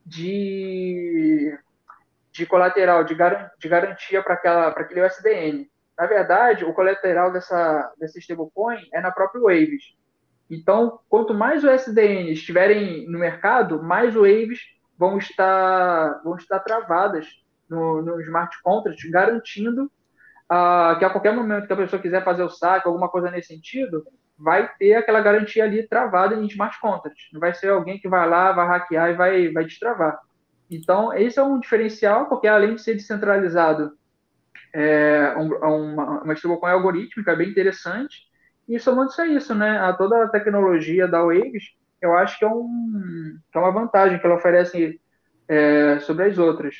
[0.04, 1.56] de,
[2.32, 5.68] de colateral, de, gar, de garantia para aquele USDN.
[5.98, 9.94] Na verdade, o colateral dessa, dessa stablecoin é na própria Waves.
[10.50, 14.60] Então, quanto mais USDN estiverem no mercado, mais Waves
[14.98, 17.26] vão estar, vão estar travadas
[17.68, 19.90] no, no smart contract, garantindo
[20.50, 23.48] uh, que a qualquer momento que a pessoa quiser fazer o saque, alguma coisa nesse
[23.48, 24.04] sentido,
[24.38, 27.28] vai ter aquela garantia ali travada em smart contracts.
[27.32, 30.18] Não vai ser alguém que vai lá, vai hackear e vai, vai destravar.
[30.70, 33.92] Então, esse é um diferencial, porque além de ser descentralizado,
[34.72, 38.22] é um, uma, uma stablecoin algorítmica é bem interessante.
[38.68, 42.48] E somando-se a isso, né, a toda a tecnologia da Waves, eu acho que é,
[42.48, 45.00] um, que é uma vantagem que ela oferece
[45.46, 46.74] é, sobre as outras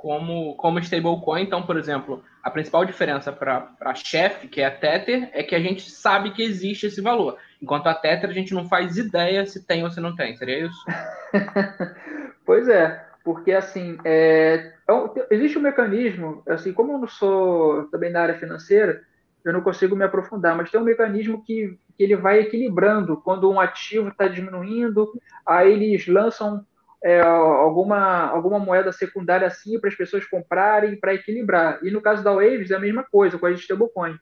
[0.00, 1.42] como, como stablecoin.
[1.42, 5.56] Então, por exemplo, a principal diferença para a Chef, que é a Tether, é que
[5.56, 7.36] a gente sabe que existe esse valor.
[7.60, 10.36] Enquanto a Tether, a gente não faz ideia se tem ou se não tem.
[10.36, 10.84] Seria isso?
[12.46, 18.12] pois é, porque assim, é, é existe um mecanismo, assim, como eu não sou também
[18.12, 19.02] da área financeira,
[19.44, 23.50] eu não consigo me aprofundar, mas tem um mecanismo que, que ele vai equilibrando quando
[23.50, 25.10] um ativo está diminuindo,
[25.44, 26.64] aí eles lançam
[27.02, 31.78] é, alguma, alguma moeda secundária assim para as pessoas comprarem para equilibrar.
[31.82, 34.18] E no caso da Waves é a mesma coisa com a stablecoin.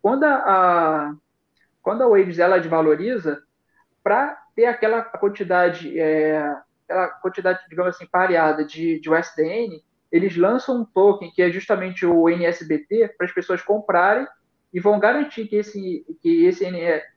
[0.00, 1.14] Quando a, a,
[1.82, 3.42] quando a Waves ela desvaloriza,
[4.02, 10.80] para ter aquela quantidade, é, aquela quantidade, digamos assim, pareada de, de USDN, eles lançam
[10.80, 14.26] um token que é justamente o NSBT para as pessoas comprarem
[14.72, 16.64] e vão garantir que esse, que esse,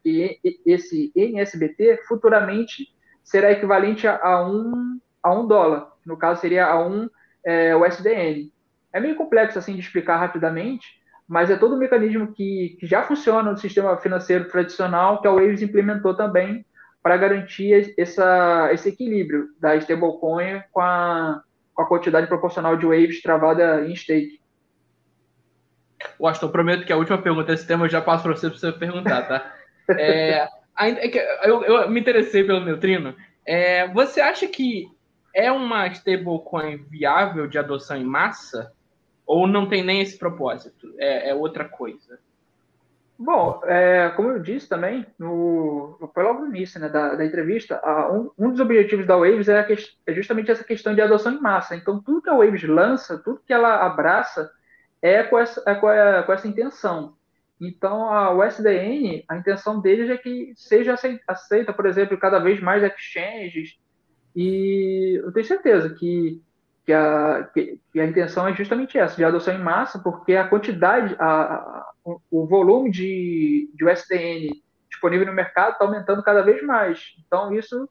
[0.04, 5.92] que esse NSBT futuramente será equivalente a um, a um dólar.
[6.06, 7.10] No caso, seria a um
[7.46, 8.52] é, USDN.
[8.94, 10.88] É meio complexo assim de explicar rapidamente,
[11.28, 15.32] mas é todo um mecanismo que, que já funciona no sistema financeiro tradicional que a
[15.32, 16.66] Waves implementou também
[17.02, 21.42] para garantir essa, esse equilíbrio da stablecoin com a,
[21.74, 24.40] com a quantidade proporcional de Waves travada em stake.
[26.20, 28.72] Washington, prometo que a última pergunta desse tema eu já passo para você para você
[28.72, 29.54] perguntar, tá?
[29.98, 30.48] É
[31.44, 33.16] eu, eu me interessei pelo neutrino.
[33.46, 34.88] É, você acha que
[35.34, 38.72] é uma stablecoin viável de adoção em massa?
[39.26, 40.94] Ou não tem nem esse propósito?
[40.98, 42.20] É, é outra coisa?
[43.24, 47.80] Bom, é, como eu disse também, no, foi logo no início né, da, da entrevista,
[48.12, 49.76] um, um, dos objetivos da Waves é, que,
[50.08, 51.76] é, justamente essa questão de adoção em massa.
[51.76, 54.52] Então, tudo que a Waves lança, tudo que ela abraça,
[55.04, 57.16] é com essa, é com, a, com essa intenção.
[57.62, 60.96] Então, a, o SDN, a intenção deles é que seja
[61.28, 63.78] aceita, por exemplo, cada vez mais exchanges.
[64.36, 66.42] E eu tenho certeza que,
[66.84, 70.48] que, a, que, que a intenção é justamente essa, de adoção em massa, porque a
[70.48, 71.86] quantidade, a,
[72.32, 77.16] o volume de, de USDN disponível no mercado está aumentando cada vez mais.
[77.28, 77.88] Então, isso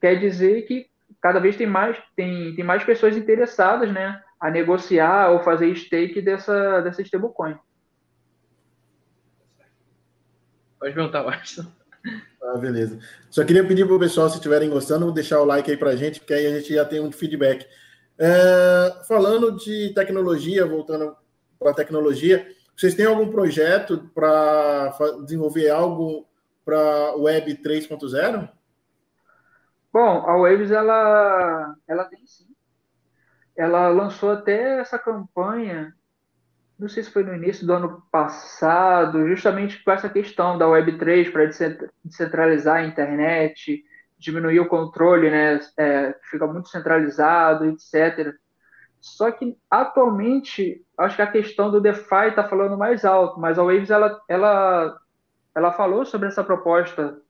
[0.00, 0.86] quer dizer que
[1.20, 6.22] cada vez tem mais, tem, tem mais pessoas interessadas né, a negociar ou fazer stake
[6.22, 7.54] dessa, dessa stablecoin.
[10.78, 11.66] Pode perguntar, Watson.
[12.42, 12.98] Ah, beleza.
[13.30, 15.96] Só queria pedir para o pessoal, se estiverem gostando, deixar o like aí para a
[15.96, 17.66] gente, porque aí a gente já tem um feedback.
[18.18, 21.16] É, falando de tecnologia, voltando
[21.58, 26.26] para a tecnologia, vocês têm algum projeto para desenvolver algo
[26.64, 28.48] para Web 3.0?
[29.92, 32.46] Bom, a Waves ela, ela tem sim.
[33.56, 35.92] Ela lançou até essa campanha
[36.78, 41.32] não sei se foi no início do ano passado, justamente com essa questão da Web3
[41.32, 41.46] para
[42.04, 43.84] descentralizar a internet,
[44.16, 48.32] diminuir o controle, né, é, fica muito centralizado, etc.
[49.00, 53.64] Só que atualmente, acho que a questão do DeFi está falando mais alto, mas a
[53.64, 55.00] Waves ela, ela,
[55.54, 57.20] ela falou sobre essa proposta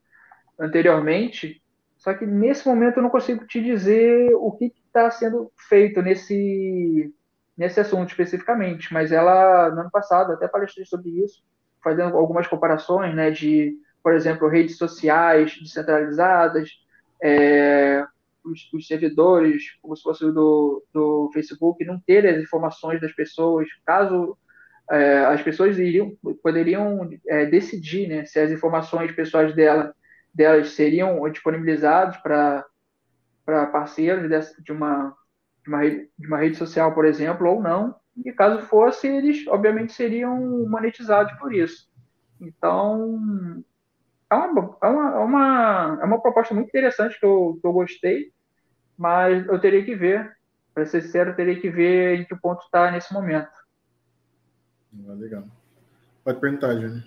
[0.59, 1.63] anteriormente,
[1.97, 7.13] só que nesse momento eu não consigo te dizer o que está sendo feito nesse
[7.59, 11.43] nesse assunto especificamente, mas ela, no ano passado, até palestrei sobre isso,
[11.83, 16.71] fazendo algumas comparações, né, de, por exemplo, redes sociais descentralizadas,
[17.21, 18.07] é,
[18.45, 23.67] os, os, servidores, como se fosse do, do Facebook, não ter as informações das pessoas,
[23.85, 24.39] caso
[24.91, 29.93] é, as pessoas iriam, poderiam é, decidir né, se as informações pessoais dela,
[30.33, 32.65] delas seriam disponibilizadas para
[33.73, 35.15] parceiros de, de uma
[35.69, 37.95] de uma, rede, de uma rede social, por exemplo, ou não.
[38.25, 41.89] E caso fosse, eles obviamente seriam monetizados por isso.
[42.41, 43.63] Então,
[44.31, 47.73] é uma, é uma, é uma, é uma proposta muito interessante que eu, que eu
[47.73, 48.33] gostei,
[48.97, 50.33] mas eu teria que ver,
[50.75, 53.51] para ser sincero, eu teria que ver em que ponto está nesse momento.
[55.07, 55.45] Ah, legal.
[56.25, 57.05] Pode perguntar, Júnior.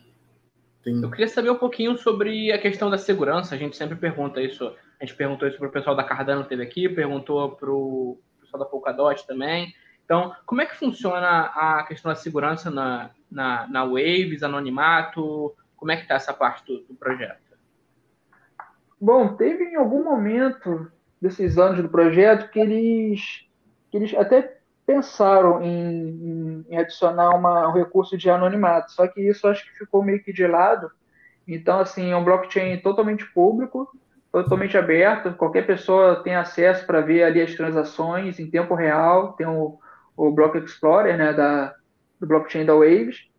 [0.83, 1.01] Tem...
[1.01, 3.53] Eu queria saber um pouquinho sobre a questão da segurança.
[3.53, 4.65] A gente sempre pergunta isso.
[4.99, 8.19] A gente perguntou isso para o pessoal da Cardano que teve aqui, perguntou para o
[8.51, 9.73] pessoal da Polkadot também.
[10.03, 15.55] Então, como é que funciona a questão da segurança na, na, na Waves, anonimato?
[15.77, 17.39] Como é que está essa parte do, do, projeto?
[18.99, 23.47] Bom, teve em algum momento desses anos do projeto que eles,
[23.89, 29.47] que eles até pensaram em, em adicionar uma, um recurso de anonimato, só que isso
[29.47, 30.91] acho que ficou meio que de lado.
[31.47, 33.89] Então, assim, é um blockchain totalmente público,
[34.31, 39.45] totalmente aberto, qualquer pessoa tem acesso para ver ali as transações em tempo real, tem
[39.45, 39.77] o,
[40.15, 41.75] o Block Explorer, né, da,
[42.19, 43.29] do blockchain da Waves.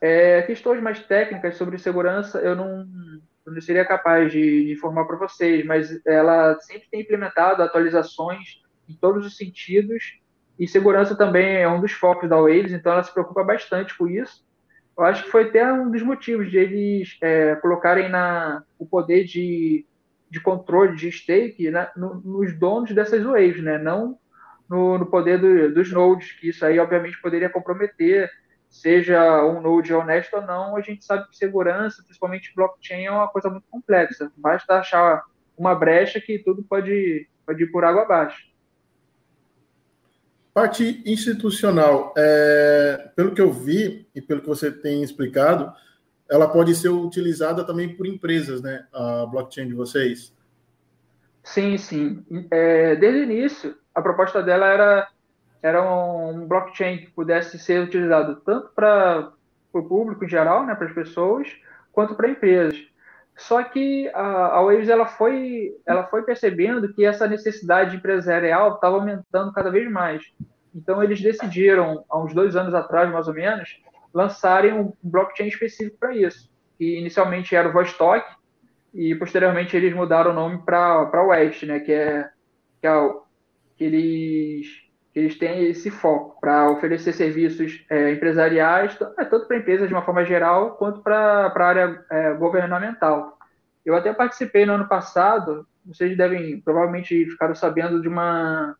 [0.00, 2.86] É, questões mais técnicas sobre segurança, eu não,
[3.44, 8.94] eu não seria capaz de, informar para vocês, mas ela sempre tem implementado atualizações em
[8.94, 10.20] todos os sentidos,
[10.58, 14.06] e segurança também é um dos focos da Waves, então ela se preocupa bastante com
[14.06, 14.44] isso.
[14.96, 19.24] Eu acho que foi até um dos motivos de eles é, colocarem na, o poder
[19.24, 19.86] de
[20.30, 24.18] de controle de stake né, no, nos donos dessas waves, né, não
[24.68, 28.30] no, no poder do, dos nodes, que isso aí obviamente poderia comprometer,
[28.68, 33.26] seja um node honesto ou não, a gente sabe que segurança, principalmente blockchain, é uma
[33.26, 34.30] coisa muito complexa.
[34.36, 35.24] Basta achar
[35.58, 38.48] uma brecha que tudo pode, pode ir por água abaixo.
[40.54, 45.72] Parte institucional, é, pelo que eu vi e pelo que você tem explicado,
[46.30, 48.86] ela pode ser utilizada também por empresas, né?
[48.92, 50.32] A blockchain de vocês.
[51.42, 52.24] Sim, sim.
[52.50, 55.08] É, desde o início, a proposta dela era,
[55.62, 59.32] era um blockchain que pudesse ser utilizado tanto para
[59.72, 61.48] o público em geral, né, para as pessoas,
[61.92, 62.78] quanto para empresas.
[63.36, 68.96] Só que a, a Waves ela foi, ela foi percebendo que essa necessidade empresarial estava
[68.96, 70.22] aumentando cada vez mais.
[70.74, 73.80] Então, eles decidiram, há uns dois anos atrás, mais ou menos,
[74.12, 76.50] lançarem um blockchain específico para isso.
[76.78, 78.24] Que inicialmente era o Vostok,
[78.92, 81.80] e posteriormente eles mudaram o nome para West, né?
[81.80, 82.28] Que é,
[82.80, 83.10] que, é
[83.76, 84.66] que, eles,
[85.12, 89.94] que eles têm esse foco para oferecer serviços é, empresariais, é, tanto para empresas de
[89.94, 93.38] uma forma geral, quanto para a área é, governamental.
[93.84, 98.76] Eu até participei no ano passado, vocês devem, provavelmente ficaram sabendo de uma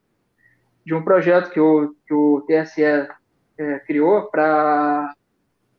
[0.85, 5.15] de um projeto que o, que o TSE é, criou para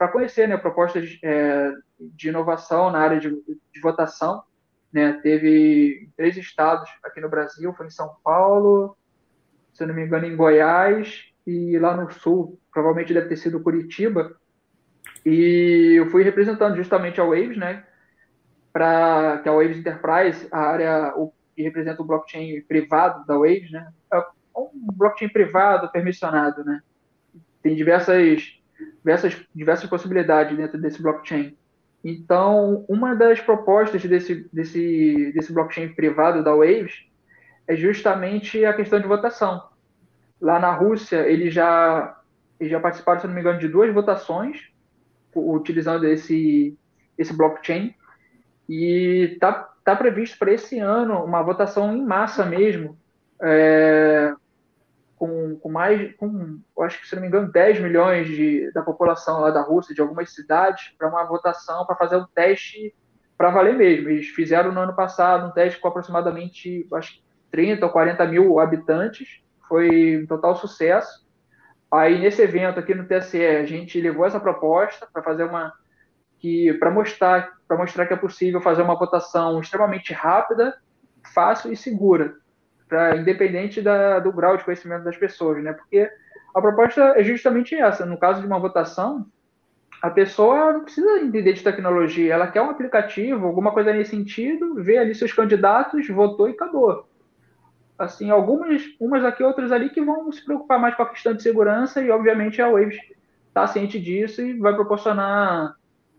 [0.02, 4.42] para conhecer né, propostas é, de inovação na área de, de votação.
[4.92, 5.14] Né?
[5.22, 8.98] Teve três estados aqui no Brasil, foi em São Paulo,
[9.72, 14.36] se não me engano, em Goiás e lá no sul, provavelmente deve ter sido Curitiba.
[15.24, 17.86] E eu fui representando justamente a Waves, né?
[18.74, 23.72] Para que a Waves Enterprise, a área o, que representa o blockchain privado da Waves,
[23.72, 23.88] né?
[24.12, 24.18] É
[24.58, 26.82] um blockchain privado permissionado, né?
[27.62, 28.60] Tem diversas,
[28.98, 31.56] diversas, diversas possibilidades dentro desse blockchain.
[32.04, 37.06] Então, uma das propostas desse, desse, desse blockchain privado da Waves
[37.68, 39.64] é justamente a questão de votação.
[40.40, 42.20] Lá na Rússia, eles já,
[42.60, 44.72] eles já participaram, se não me engano, de duas votações
[45.36, 46.78] utilizando esse,
[47.18, 47.94] esse blockchain.
[48.68, 52.98] E está tá previsto para esse ano uma votação em massa mesmo,
[53.42, 54.34] é,
[55.58, 59.40] com, mais, com, eu acho que se não me engano, 10 milhões de, da população
[59.42, 62.94] lá da Rússia, de algumas cidades, para uma votação, para fazer um teste
[63.38, 64.10] para valer mesmo.
[64.10, 67.22] Eles fizeram no ano passado um teste com aproximadamente, acho
[67.52, 71.28] 30 ou 40 mil habitantes, foi um total sucesso.
[71.92, 75.74] Aí nesse evento aqui no TSE, a gente levou essa proposta para fazer uma
[76.40, 80.76] que para mostrar para mostrar que é possível fazer uma votação extremamente rápida,
[81.34, 82.36] fácil e segura,
[83.16, 85.74] independente da, do grau de conhecimento das pessoas, né?
[85.74, 86.10] Porque
[86.54, 88.06] a proposta é justamente essa.
[88.06, 89.26] No caso de uma votação,
[90.02, 94.76] a pessoa não precisa entender de tecnologia, ela quer um aplicativo, alguma coisa nesse sentido,
[94.76, 97.06] vê ali seus candidatos, votou e acabou
[98.02, 101.44] assim, algumas, umas aqui, outras ali, que vão se preocupar mais com a questão de
[101.44, 102.98] segurança e, obviamente, a Waves
[103.48, 105.76] está ciente disso e vai proporcionar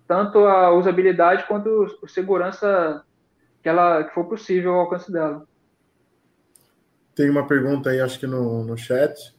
[0.07, 3.05] tanto a usabilidade quanto a segurança
[3.63, 5.47] que, ela, que for possível ao alcance dela.
[7.15, 9.35] Tem uma pergunta aí, acho que no, no chat.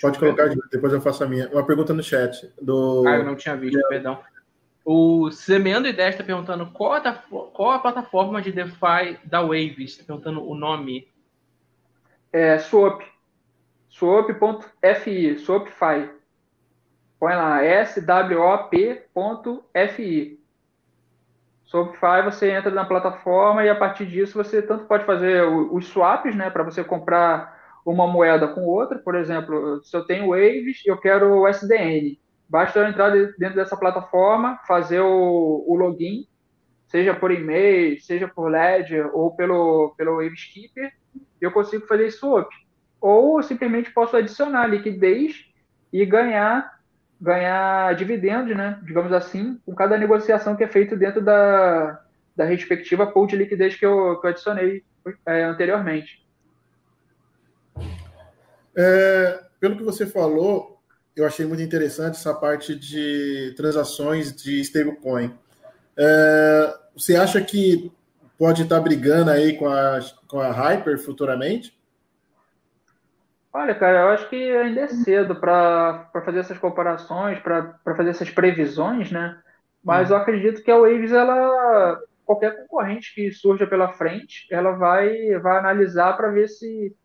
[0.00, 1.48] Pode colocar, depois eu faço a minha.
[1.50, 2.52] Uma pergunta no chat.
[2.60, 3.04] Do...
[3.06, 4.20] Ah, eu não tinha visto, perdão.
[4.84, 7.12] O Semeando Ideias está perguntando qual a,
[7.52, 9.92] qual a plataforma de DeFi da Waves?
[9.92, 11.08] Está perguntando o nome
[12.32, 13.00] é, Swap.
[13.88, 16.10] Swap.fi, Swapify.
[17.18, 19.04] Põe lá, swap.fi.
[21.74, 26.36] Swapify, você entra na plataforma e a partir disso você tanto pode fazer os swaps,
[26.36, 27.52] né, para você comprar
[27.84, 28.96] uma moeda com outra.
[28.96, 32.16] Por exemplo, se eu tenho Waves eu quero o SDN,
[32.48, 36.28] basta eu entrar dentro dessa plataforma, fazer o, o login,
[36.86, 40.92] seja por e-mail, seja por Ledger ou pelo, pelo Waveskeeper,
[41.40, 42.48] eu consigo fazer swap.
[43.00, 45.44] Ou simplesmente posso adicionar liquidez
[45.92, 46.72] e ganhar
[47.24, 48.78] ganhar dividendos, né?
[48.82, 52.04] Digamos assim, com cada negociação que é feita dentro da,
[52.36, 54.84] da respectiva pool de liquidez que eu, que eu adicionei
[55.24, 56.22] é, anteriormente.
[58.76, 60.78] É, pelo que você falou,
[61.16, 65.32] eu achei muito interessante essa parte de transações de stablecoin.
[65.96, 67.90] É, você acha que
[68.36, 71.74] pode estar brigando aí com a, com a Hyper futuramente?
[73.54, 78.28] Olha, cara, eu acho que ainda é cedo para fazer essas comparações, para fazer essas
[78.28, 79.40] previsões, né?
[79.82, 85.38] Mas eu acredito que a Waves, ela, qualquer concorrente que surja pela frente, ela vai,
[85.38, 86.96] vai analisar para ver se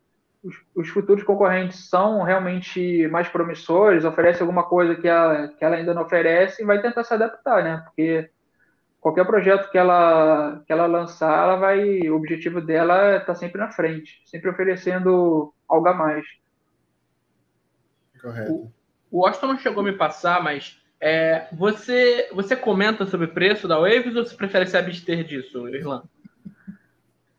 [0.42, 5.76] os, os, futuros concorrentes são realmente mais promissores, oferecem alguma coisa que ela, que ela
[5.76, 7.82] ainda não oferece e vai tentar se adaptar, né?
[7.84, 8.28] Porque
[9.00, 13.34] qualquer projeto que ela, que ela lançar, ela vai, o objetivo dela é estar tá
[13.36, 16.26] sempre na frente, sempre oferecendo algo a mais.
[18.20, 18.72] Correto.
[19.10, 23.66] O, Austin não chegou a me passar, mas é, você, você comenta sobre o preço
[23.66, 26.02] da Waves ou você prefere se abster disso, Irlan?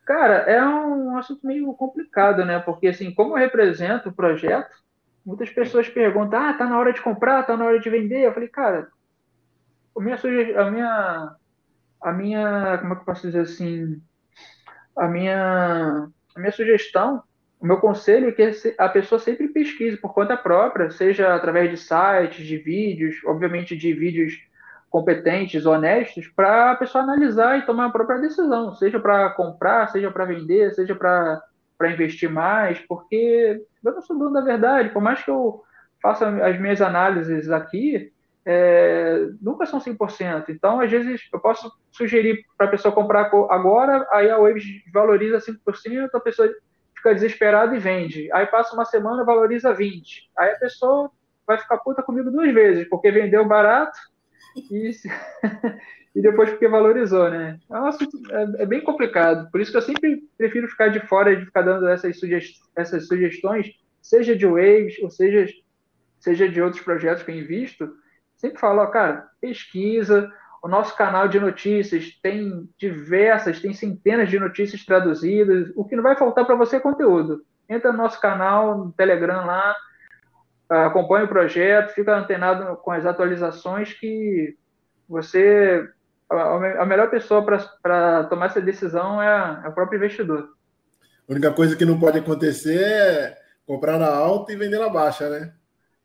[0.06, 2.60] Cara, é um assunto meio complicado, né?
[2.60, 4.76] Porque, assim, como eu represento o projeto,
[5.26, 8.26] muitas pessoas perguntam: ah, tá na hora de comprar, tá na hora de vender.
[8.26, 8.90] Eu falei, cara,
[9.96, 10.18] a minha,
[10.58, 11.36] a minha
[12.02, 14.02] a minha, como é que eu posso dizer assim,
[14.98, 17.24] a minha, a minha sugestão,
[17.62, 21.78] o meu conselho é que a pessoa sempre pesquise por conta própria, seja através de
[21.78, 24.34] sites, de vídeos, obviamente de vídeos
[24.90, 30.10] competentes, honestos, para a pessoa analisar e tomar a própria decisão, seja para comprar, seja
[30.10, 31.40] para vender, seja para
[31.84, 35.62] investir mais, porque eu não sou dono da verdade, por mais que eu
[36.02, 38.12] faça as minhas análises aqui,
[38.44, 40.46] é, nunca são 100%.
[40.50, 45.38] Então, às vezes, eu posso sugerir para a pessoa comprar agora, aí a Waves valoriza
[45.38, 46.52] 5%, a pessoa
[47.02, 48.32] fica desesperada e vende.
[48.32, 50.04] Aí passa uma semana, valoriza 20%.
[50.38, 51.12] Aí a pessoa
[51.46, 53.98] vai ficar puta comigo duas vezes, porque vendeu barato
[54.56, 54.92] e,
[56.16, 57.60] e depois porque valorizou, né?
[57.70, 59.50] É, um assunto, é, é, bem complicado.
[59.52, 63.08] Por isso que eu sempre prefiro ficar de fora de ficar dando essas, sugest essas
[63.08, 63.72] sugestões,
[64.02, 65.52] seja de Waves, ou seja,
[66.20, 67.92] seja de outros projetos que eu invisto,
[68.38, 70.32] sempre falo, ó, cara, pesquisa.
[70.62, 75.72] O nosso canal de notícias tem diversas, tem centenas de notícias traduzidas.
[75.76, 77.44] O que não vai faltar para você é conteúdo.
[77.68, 79.76] Entra no nosso canal, no Telegram lá,
[80.70, 84.56] acompanhe o projeto, fica antenado com as atualizações que
[85.10, 85.90] você
[86.30, 90.50] a, melhor pessoa para tomar essa decisão é, é o próprio investidor.
[91.28, 95.30] A única coisa que não pode acontecer é comprar na alta e vender na baixa,
[95.30, 95.54] né?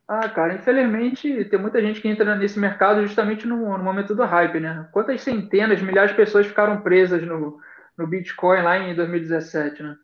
[0.08, 4.24] Ah, cara, infelizmente tem muita gente que entra nesse mercado justamente no, no momento do
[4.24, 4.88] hype, né?
[4.92, 7.60] Quantas centenas, milhares de pessoas ficaram presas no,
[7.98, 9.96] no Bitcoin lá em 2017, né?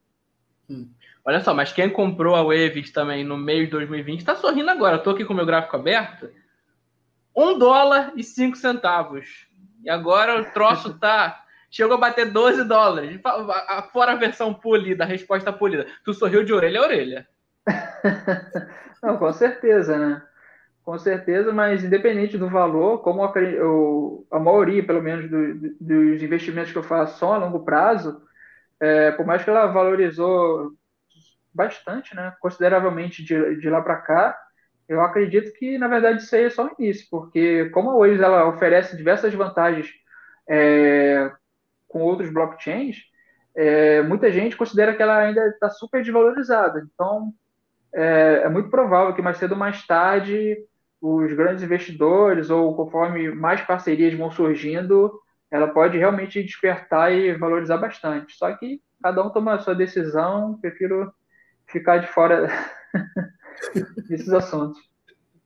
[0.68, 0.90] Hum.
[1.24, 4.96] Olha só, mas quem comprou a Waves também no meio de 2020 está sorrindo agora.
[4.96, 6.28] Eu tô aqui com o meu gráfico aberto.
[7.34, 9.46] Um dólar e cinco centavos.
[9.84, 11.44] E agora o troço tá.
[11.70, 13.20] Chegou a bater 12 dólares.
[13.92, 15.86] Fora a versão polida, a resposta polida.
[16.04, 17.28] Tu sorriu de orelha a orelha.
[19.02, 20.22] Não, com certeza, né?
[20.84, 26.72] Com certeza, mas independente do valor, como eu, a maioria, pelo menos, do, dos investimentos
[26.72, 28.20] que eu faço são a longo prazo,
[28.80, 30.72] é, por mais que ela valorizou
[31.54, 34.38] bastante, né, consideravelmente de, de lá para cá,
[34.88, 38.48] eu acredito que, na verdade, isso aí é só o início, porque como a ela
[38.48, 39.88] oferece diversas vantagens
[40.48, 41.30] é,
[41.88, 42.96] com outros blockchains,
[43.54, 46.86] é, muita gente considera que ela ainda está super desvalorizada.
[46.92, 47.32] Então,
[47.94, 50.56] é, é, muito provável que mais cedo ou mais tarde
[51.00, 55.12] os grandes investidores, ou conforme mais parcerias vão surgindo,
[55.50, 58.34] ela pode realmente despertar e valorizar bastante.
[58.36, 61.12] Só que cada um toma a sua decisão, prefiro
[61.66, 62.48] ficar de fora
[64.08, 64.80] desses assuntos.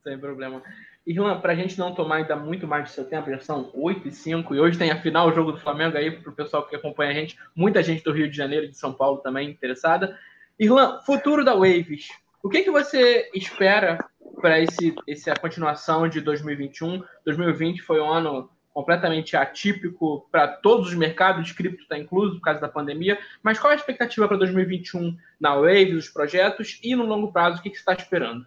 [0.03, 0.61] Sem problema.
[1.07, 4.09] Irlan, para a gente não tomar ainda muito mais do seu tempo, já são 8
[4.09, 6.67] e 5, e hoje tem a final o jogo do Flamengo aí, para o pessoal
[6.67, 9.49] que acompanha a gente, muita gente do Rio de Janeiro e de São Paulo também
[9.49, 10.17] interessada.
[10.59, 12.09] Irlan, futuro da Waves.
[12.41, 13.97] O que, que você espera
[14.41, 17.03] para esse, essa continuação de 2021?
[17.25, 22.61] 2020 foi um ano completamente atípico para todos os mercados, cripto está incluso por causa
[22.61, 27.31] da pandemia, mas qual a expectativa para 2021 na Wave, os projetos e no longo
[27.31, 28.45] prazo, o que, que você está esperando?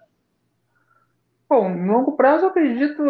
[1.48, 3.02] Bom, no longo prazo eu acredito,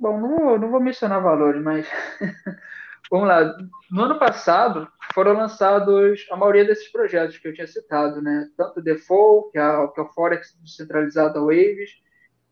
[0.00, 1.88] bom, não não vou mencionar valores, mas
[3.10, 3.56] vamos lá.
[3.90, 8.48] No ano passado foram lançados a maioria desses projetos que eu tinha citado, né?
[8.56, 11.90] Tanto o Default, que é, que é o Forex descentralizado da Waves,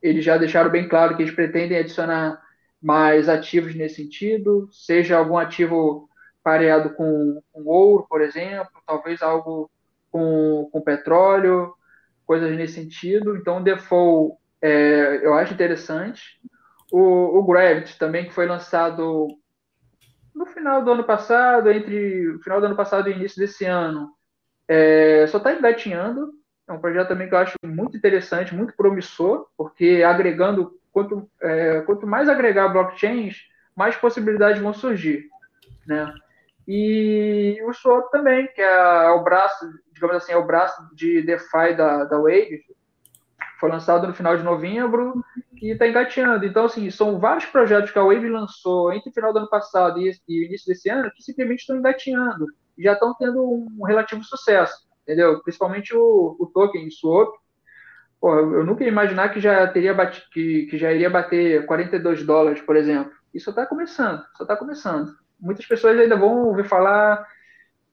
[0.02, 2.40] eles já deixaram bem claro que eles pretendem adicionar
[2.80, 6.08] mais ativos nesse sentido, seja algum ativo
[6.42, 9.70] pareado com, com ouro, por exemplo, talvez algo
[10.10, 11.74] com, com petróleo,
[12.24, 13.36] coisas nesse sentido.
[13.36, 16.40] Então, o default é, eu acho interessante.
[16.92, 19.28] O, o Gravity também, que foi lançado
[20.36, 24.10] no final do ano passado, entre o final do ano passado e início desse ano,
[24.68, 26.30] é, só está engatinhando.
[26.68, 31.80] É um projeto também que eu acho muito interessante, muito promissor, porque agregando quanto, é,
[31.80, 33.36] quanto mais agregar blockchains,
[33.74, 35.26] mais possibilidades vão surgir,
[35.86, 36.12] né?
[36.68, 41.74] E o Swap também, que é o braço, digamos assim, é o braço de DeFi
[41.76, 42.60] da, da Wave,
[43.60, 45.24] foi lançado no final de novembro
[45.62, 46.44] e está engateando.
[46.44, 50.00] Então, assim, são vários projetos que a Wave lançou entre o final do ano passado
[50.00, 52.46] e, e o início desse ano que simplesmente estão engateando
[52.78, 55.40] já estão tendo um relativo sucesso, entendeu?
[55.42, 57.34] Principalmente o, o token Swap,
[58.20, 59.94] Pô, eu nunca ia imaginar que já teria
[60.32, 63.12] que, que já iria bater 42 dólares, por exemplo.
[63.32, 65.14] Isso está começando, só está começando.
[65.38, 67.26] Muitas pessoas ainda vão ouvir falar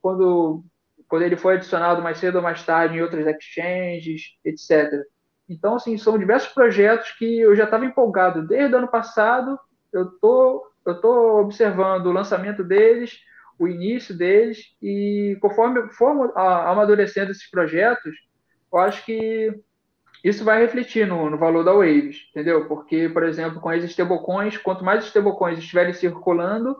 [0.00, 0.64] quando,
[1.06, 4.90] quando ele foi adicionado mais cedo ou mais tarde em outras exchanges, etc.
[5.48, 9.58] Então, assim, são diversos projetos que eu já estava empolgado desde o ano passado.
[9.92, 10.66] Eu tô,
[11.02, 13.18] tô observando o lançamento deles,
[13.58, 18.14] o início deles e conforme for amadurecendo esses projetos,
[18.72, 19.54] eu acho que
[20.24, 22.66] isso vai refletir no, no, valor da Waves, entendeu?
[22.66, 26.76] Porque, por exemplo, com as stablecoins, quanto mais stablecoins estiverem circulando,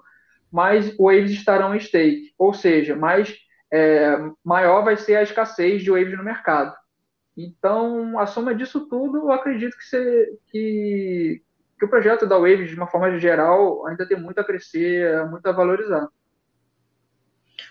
[0.51, 2.33] mais Waves estarão em stake.
[2.39, 3.37] Ou seja, mais
[3.71, 6.75] é, maior vai ser a escassez de Waves no mercado.
[7.37, 11.43] Então, a soma disso tudo, eu acredito que, você, que,
[11.79, 15.47] que o projeto da Waves, de uma forma geral, ainda tem muito a crescer, muito
[15.47, 16.09] a valorizar.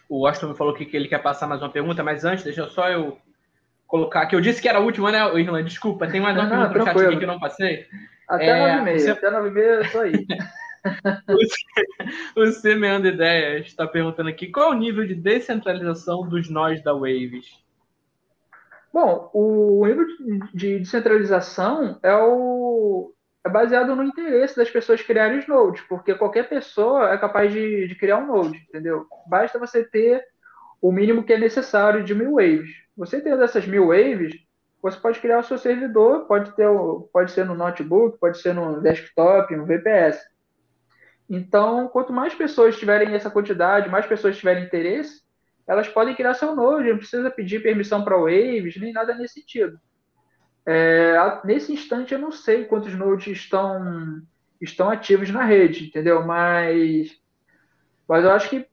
[0.09, 2.89] O Washington me falou que ele quer passar mais uma pergunta, mas antes, deixa só
[2.89, 3.17] eu
[3.87, 5.63] colocar, que eu disse que era a última, né, Irlanda?
[5.63, 7.87] Desculpa, tem mais uma pergunta no chat aqui que eu não passei.
[8.27, 9.11] Até é, 9 você...
[9.11, 10.27] até 9 h eu tô aí.
[12.35, 16.93] o Semeando Ideias está perguntando aqui qual é o nível de descentralização dos nós da
[16.93, 17.62] Waves?
[18.93, 20.05] Bom, o nível
[20.53, 23.11] de descentralização é, o,
[23.43, 27.87] é baseado no interesse das pessoas criarem os nodes, porque qualquer pessoa é capaz de,
[27.87, 29.07] de criar um node, entendeu?
[29.27, 30.23] Basta você ter
[30.79, 32.69] o mínimo que é necessário de mil waves.
[32.95, 34.35] Você tendo essas mil waves,
[34.79, 36.67] você pode criar o seu servidor, pode, ter,
[37.11, 40.21] pode ser no notebook, pode ser no desktop, no VPS.
[41.27, 45.23] Então, quanto mais pessoas tiverem essa quantidade, mais pessoas tiverem interesse,
[45.67, 49.79] elas podem criar seu node, não precisa pedir permissão para waves, nem nada nesse sentido.
[50.65, 54.21] É, nesse instante eu não sei quantos nodes estão,
[54.61, 56.25] estão ativos na rede, entendeu?
[56.25, 57.11] Mas,
[58.07, 58.65] mas eu acho que,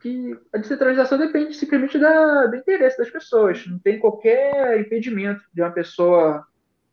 [0.00, 3.66] que a descentralização depende simplesmente da, do interesse das pessoas.
[3.66, 6.46] Não tem qualquer impedimento de uma pessoa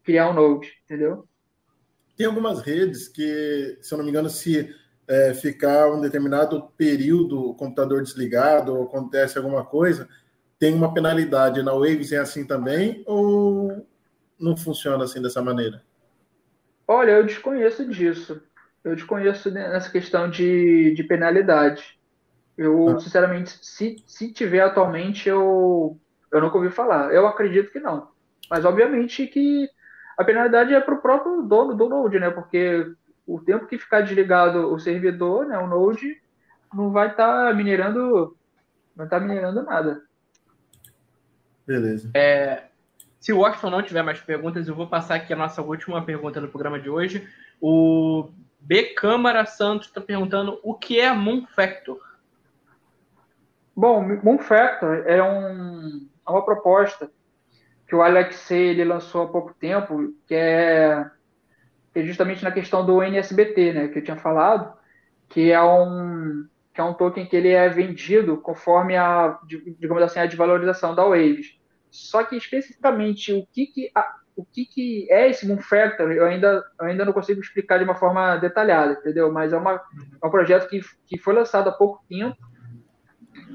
[0.03, 1.28] criar um node, entendeu?
[2.15, 4.73] Tem algumas redes que, se eu não me engano, se
[5.08, 10.08] é, ficar um determinado período o computador desligado ou acontece alguma coisa,
[10.60, 11.64] tem uma penalidade.
[11.64, 13.88] Na Waves é assim também ou
[14.39, 15.82] não funciona assim dessa maneira?
[16.88, 18.41] Olha, eu desconheço disso.
[18.84, 21.97] Eu desconheço nessa questão de, de penalidade.
[22.58, 22.99] Eu, ah.
[22.99, 25.99] sinceramente, se, se tiver atualmente, eu,
[26.32, 27.14] eu nunca ouvi falar.
[27.14, 28.10] Eu acredito que não.
[28.49, 29.70] Mas, obviamente, que
[30.18, 32.30] a penalidade é para o próprio dono do Node, né?
[32.30, 32.89] Porque
[33.28, 36.19] o tempo que ficar desligado o servidor, né, o Node,
[36.73, 38.36] não vai estar tá minerando,
[38.95, 40.01] não está minerando nada.
[41.65, 42.09] Beleza.
[42.13, 42.63] É,
[43.19, 46.39] se o Washington não tiver mais perguntas, eu vou passar aqui a nossa última pergunta
[46.39, 47.28] do programa de hoje.
[47.59, 48.30] O
[48.61, 48.93] B.
[48.95, 51.99] Câmara Santos está perguntando o que é Moon Factor.
[53.75, 57.11] Bom, Moon Factor é, um, é uma proposta
[57.88, 61.05] que o Alexei ele lançou há pouco tempo, que é,
[62.00, 64.74] é justamente na questão do NSBT, né, que eu tinha falado,
[65.30, 69.39] que é um que é um token que ele é vendido conforme a,
[69.80, 71.60] digamos assim, a desvalorização da Waves.
[71.89, 75.58] Só que especificamente o que que, a, o que, que é esse Moon
[75.98, 79.32] eu ainda, eu ainda não consigo explicar de uma forma detalhada, entendeu?
[79.32, 79.82] Mas é, uma,
[80.22, 82.38] é um projeto que, que foi lançado há pouco tempo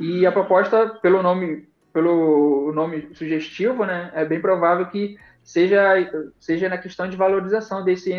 [0.01, 5.95] e a proposta, pelo nome pelo nome sugestivo, né, é bem provável que seja,
[6.38, 8.12] seja na questão de valorização desse,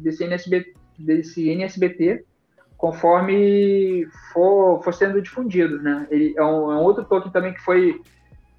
[0.00, 2.24] desse, NSB, desse NSBT
[2.76, 5.82] conforme for, for sendo difundido.
[5.82, 6.06] Né?
[6.10, 8.00] Ele é um, é um outro token também que foi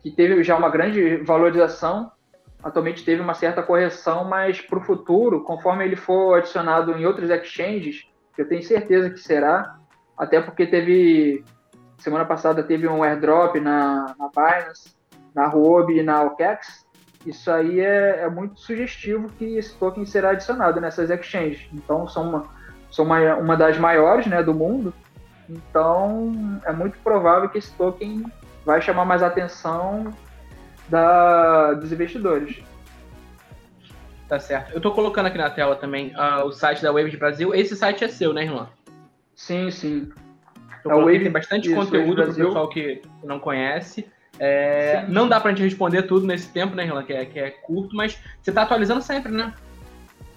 [0.01, 2.11] que teve já uma grande valorização,
[2.63, 7.29] atualmente teve uma certa correção, mas para o futuro, conforme ele for adicionado em outros
[7.29, 8.07] exchanges,
[8.37, 9.77] eu tenho certeza que será,
[10.17, 11.43] até porque teve
[11.97, 14.95] semana passada teve um airdrop na, na Binance,
[15.35, 16.85] na Huobi e na OKEx.
[17.25, 21.67] Isso aí é, é, muito sugestivo que esse token será adicionado nessas exchanges.
[21.71, 22.45] Então, são uma,
[22.89, 24.93] são uma, uma das maiores né, do mundo.
[25.47, 26.31] Então,
[26.65, 28.25] é muito provável que esse token
[28.65, 30.11] vai chamar mais atenção
[30.89, 32.63] da, dos investidores.
[34.27, 34.71] Tá certo.
[34.71, 37.53] Eu estou colocando aqui na tela também uh, o site da Wave de Brasil.
[37.53, 38.67] Esse site é seu, né, irmão?
[39.35, 40.09] Sim, sim.
[40.85, 44.09] A Wave tem bastante isso, conteúdo para o pessoal que não conhece.
[44.43, 47.03] É, não dá para a gente responder tudo nesse tempo, né, Renan?
[47.03, 49.53] Que é, que é curto, mas você está atualizando sempre, né?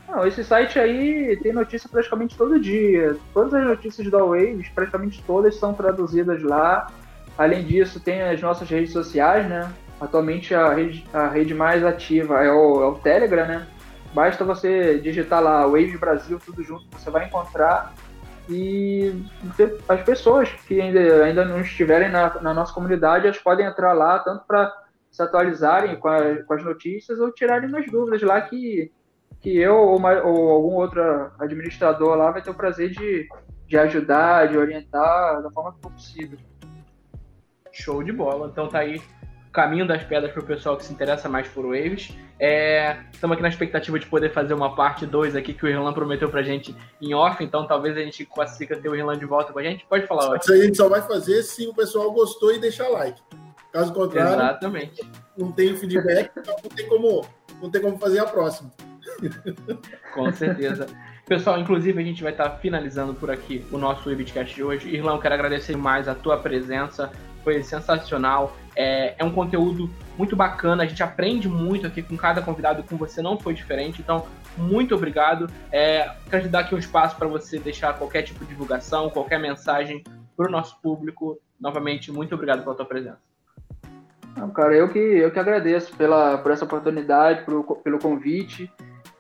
[0.07, 3.17] Não, esse site aí tem notícia praticamente todo dia.
[3.33, 6.93] Todas as notícias da Waves, praticamente todas, são traduzidas lá.
[7.39, 9.73] Além disso, tem as nossas redes sociais, né?
[9.99, 13.67] Atualmente a rede, a rede mais ativa é o, é o Telegram, né?
[14.13, 17.95] Basta você digitar lá Wave Brasil, tudo junto, você vai encontrar
[18.49, 19.13] e
[19.89, 24.19] as pessoas que ainda, ainda não estiverem na, na nossa comunidade, elas podem entrar lá
[24.19, 24.73] tanto para
[25.11, 28.93] se atualizarem com, a, com, as notícias ou tirarem umas dúvidas lá que,
[29.41, 31.01] que eu ou, uma, ou, algum outro
[31.39, 33.29] administrador lá vai ter o prazer de,
[33.67, 36.39] de ajudar, de orientar da forma que for possível.
[37.73, 38.49] Show de bola.
[38.49, 39.01] Então tá aí
[39.55, 42.13] caminho das pedras para o pessoal que se interessa mais por Waves.
[42.41, 45.93] É, estamos aqui na expectativa de poder fazer uma parte 2 aqui que o Irlan
[45.93, 49.53] prometeu para gente em off, então talvez a gente consiga ter o Irlan de volta
[49.53, 49.87] com a gente.
[49.87, 50.35] Pode falar, ó.
[50.35, 53.23] Isso aí a gente só vai fazer se o pessoal gostou e deixar like.
[53.73, 55.09] Caso contrário, Exatamente.
[55.39, 57.25] não tem feedback, então não tem como,
[57.63, 58.73] não tem como fazer a próxima.
[60.13, 60.87] Com certeza.
[61.27, 64.95] Pessoal, inclusive a gente vai estar finalizando por aqui o nosso Webcast de hoje.
[64.95, 67.11] Irlão, quero agradecer mais a tua presença,
[67.45, 68.57] foi sensacional.
[68.75, 69.89] É, é, um conteúdo
[70.19, 74.01] muito bacana, a gente aprende muito aqui com cada convidado, com você não foi diferente.
[74.01, 74.27] Então,
[74.57, 75.49] muito obrigado.
[75.71, 79.39] É, quero te dar aqui um espaço para você deixar qualquer tipo de divulgação, qualquer
[79.39, 80.03] mensagem
[80.37, 81.39] para o nosso público.
[81.61, 83.19] Novamente, muito obrigado pela tua presença.
[84.37, 88.71] Não, cara, eu que, eu que agradeço pela, por essa oportunidade, pelo, pelo convite.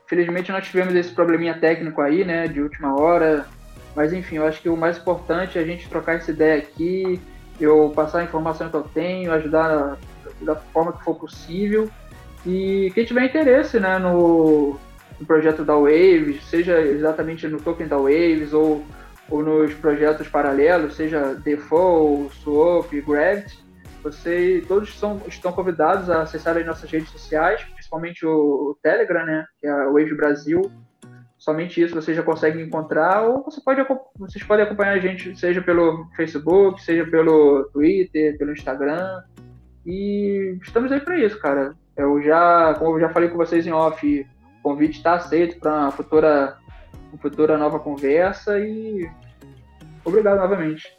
[0.06, 3.46] Felizmente nós tivemos esse probleminha técnico aí, né, de última hora.
[3.94, 7.20] Mas enfim, eu acho que o mais importante é a gente trocar essa ideia aqui,
[7.60, 9.96] eu passar a informação que eu tenho, ajudar
[10.40, 11.88] da forma que for possível.
[12.46, 14.78] E quem tiver interesse né, no,
[15.18, 18.84] no projeto da Waves, seja exatamente no token da Waves ou,
[19.30, 23.64] ou nos projetos paralelos, seja Default, Swap, Gravity,
[24.02, 29.24] você, todos são, estão convidados a acessar as nossas redes sociais, principalmente o, o Telegram,
[29.24, 30.70] né, que é a Wave Brasil,
[31.44, 33.86] Somente isso você já consegue encontrar, ou você pode,
[34.16, 39.22] vocês podem acompanhar a gente, seja pelo Facebook, seja pelo Twitter, pelo Instagram.
[39.84, 41.76] E estamos aí para isso, cara.
[41.94, 44.26] Eu já, como eu já falei com vocês em off,
[44.60, 46.56] o convite está aceito para uma futura,
[47.12, 49.06] uma futura nova conversa e
[50.02, 50.96] obrigado novamente.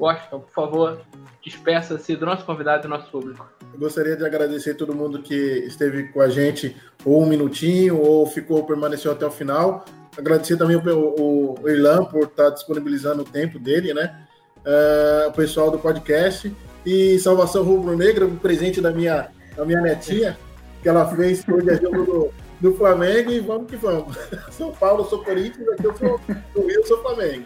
[0.00, 1.00] Washington, por favor,
[1.40, 3.48] despeça-se do nosso convidado e do nosso público.
[3.72, 8.00] Eu gostaria de agradecer a todo mundo que esteve com a gente ou um minutinho
[8.00, 9.84] ou ficou permaneceu até o final.
[10.16, 14.26] Agradecer também o, o, o Irlan por estar disponibilizando o tempo dele, né?
[14.58, 16.52] Uh, o pessoal do podcast
[16.84, 20.36] e Salvação Rubro Negra, um presente da minha, da minha netinha,
[20.82, 24.16] que ela fez hoje é jogo do, do Flamengo e vamos que vamos.
[24.50, 26.20] São Paulo, sou Corinthians, aqui eu sou
[26.54, 27.44] do Rio, sou Flamengo.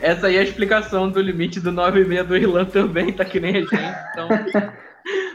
[0.00, 3.56] Essa aí é a explicação do limite do 9,6 do Irlan também, tá que nem
[3.56, 3.74] a gente.
[4.12, 4.28] Então,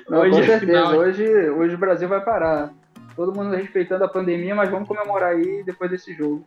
[0.10, 0.96] Não, hoje com certeza, final...
[0.98, 2.74] hoje, hoje o Brasil vai parar.
[3.16, 6.46] Todo mundo respeitando a pandemia, mas vamos comemorar aí depois desse jogo.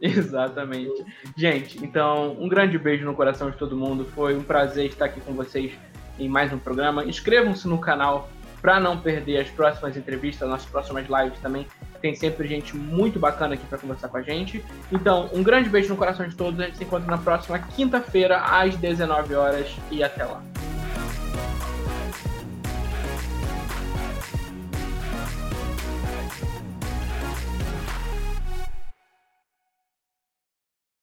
[0.00, 1.04] Exatamente.
[1.36, 4.04] Gente, então, um grande beijo no coração de todo mundo.
[4.14, 5.72] Foi um prazer estar aqui com vocês
[6.18, 7.04] em mais um programa.
[7.04, 8.28] Inscrevam-se no canal
[8.60, 11.66] para não perder as próximas entrevistas, nossas próximas lives também.
[12.00, 14.64] Tem sempre gente muito bacana aqui para conversar com a gente.
[14.90, 16.58] Então, um grande beijo no coração de todos.
[16.60, 19.68] A gente se encontra na próxima quinta-feira, às 19 horas.
[19.90, 20.42] E até lá.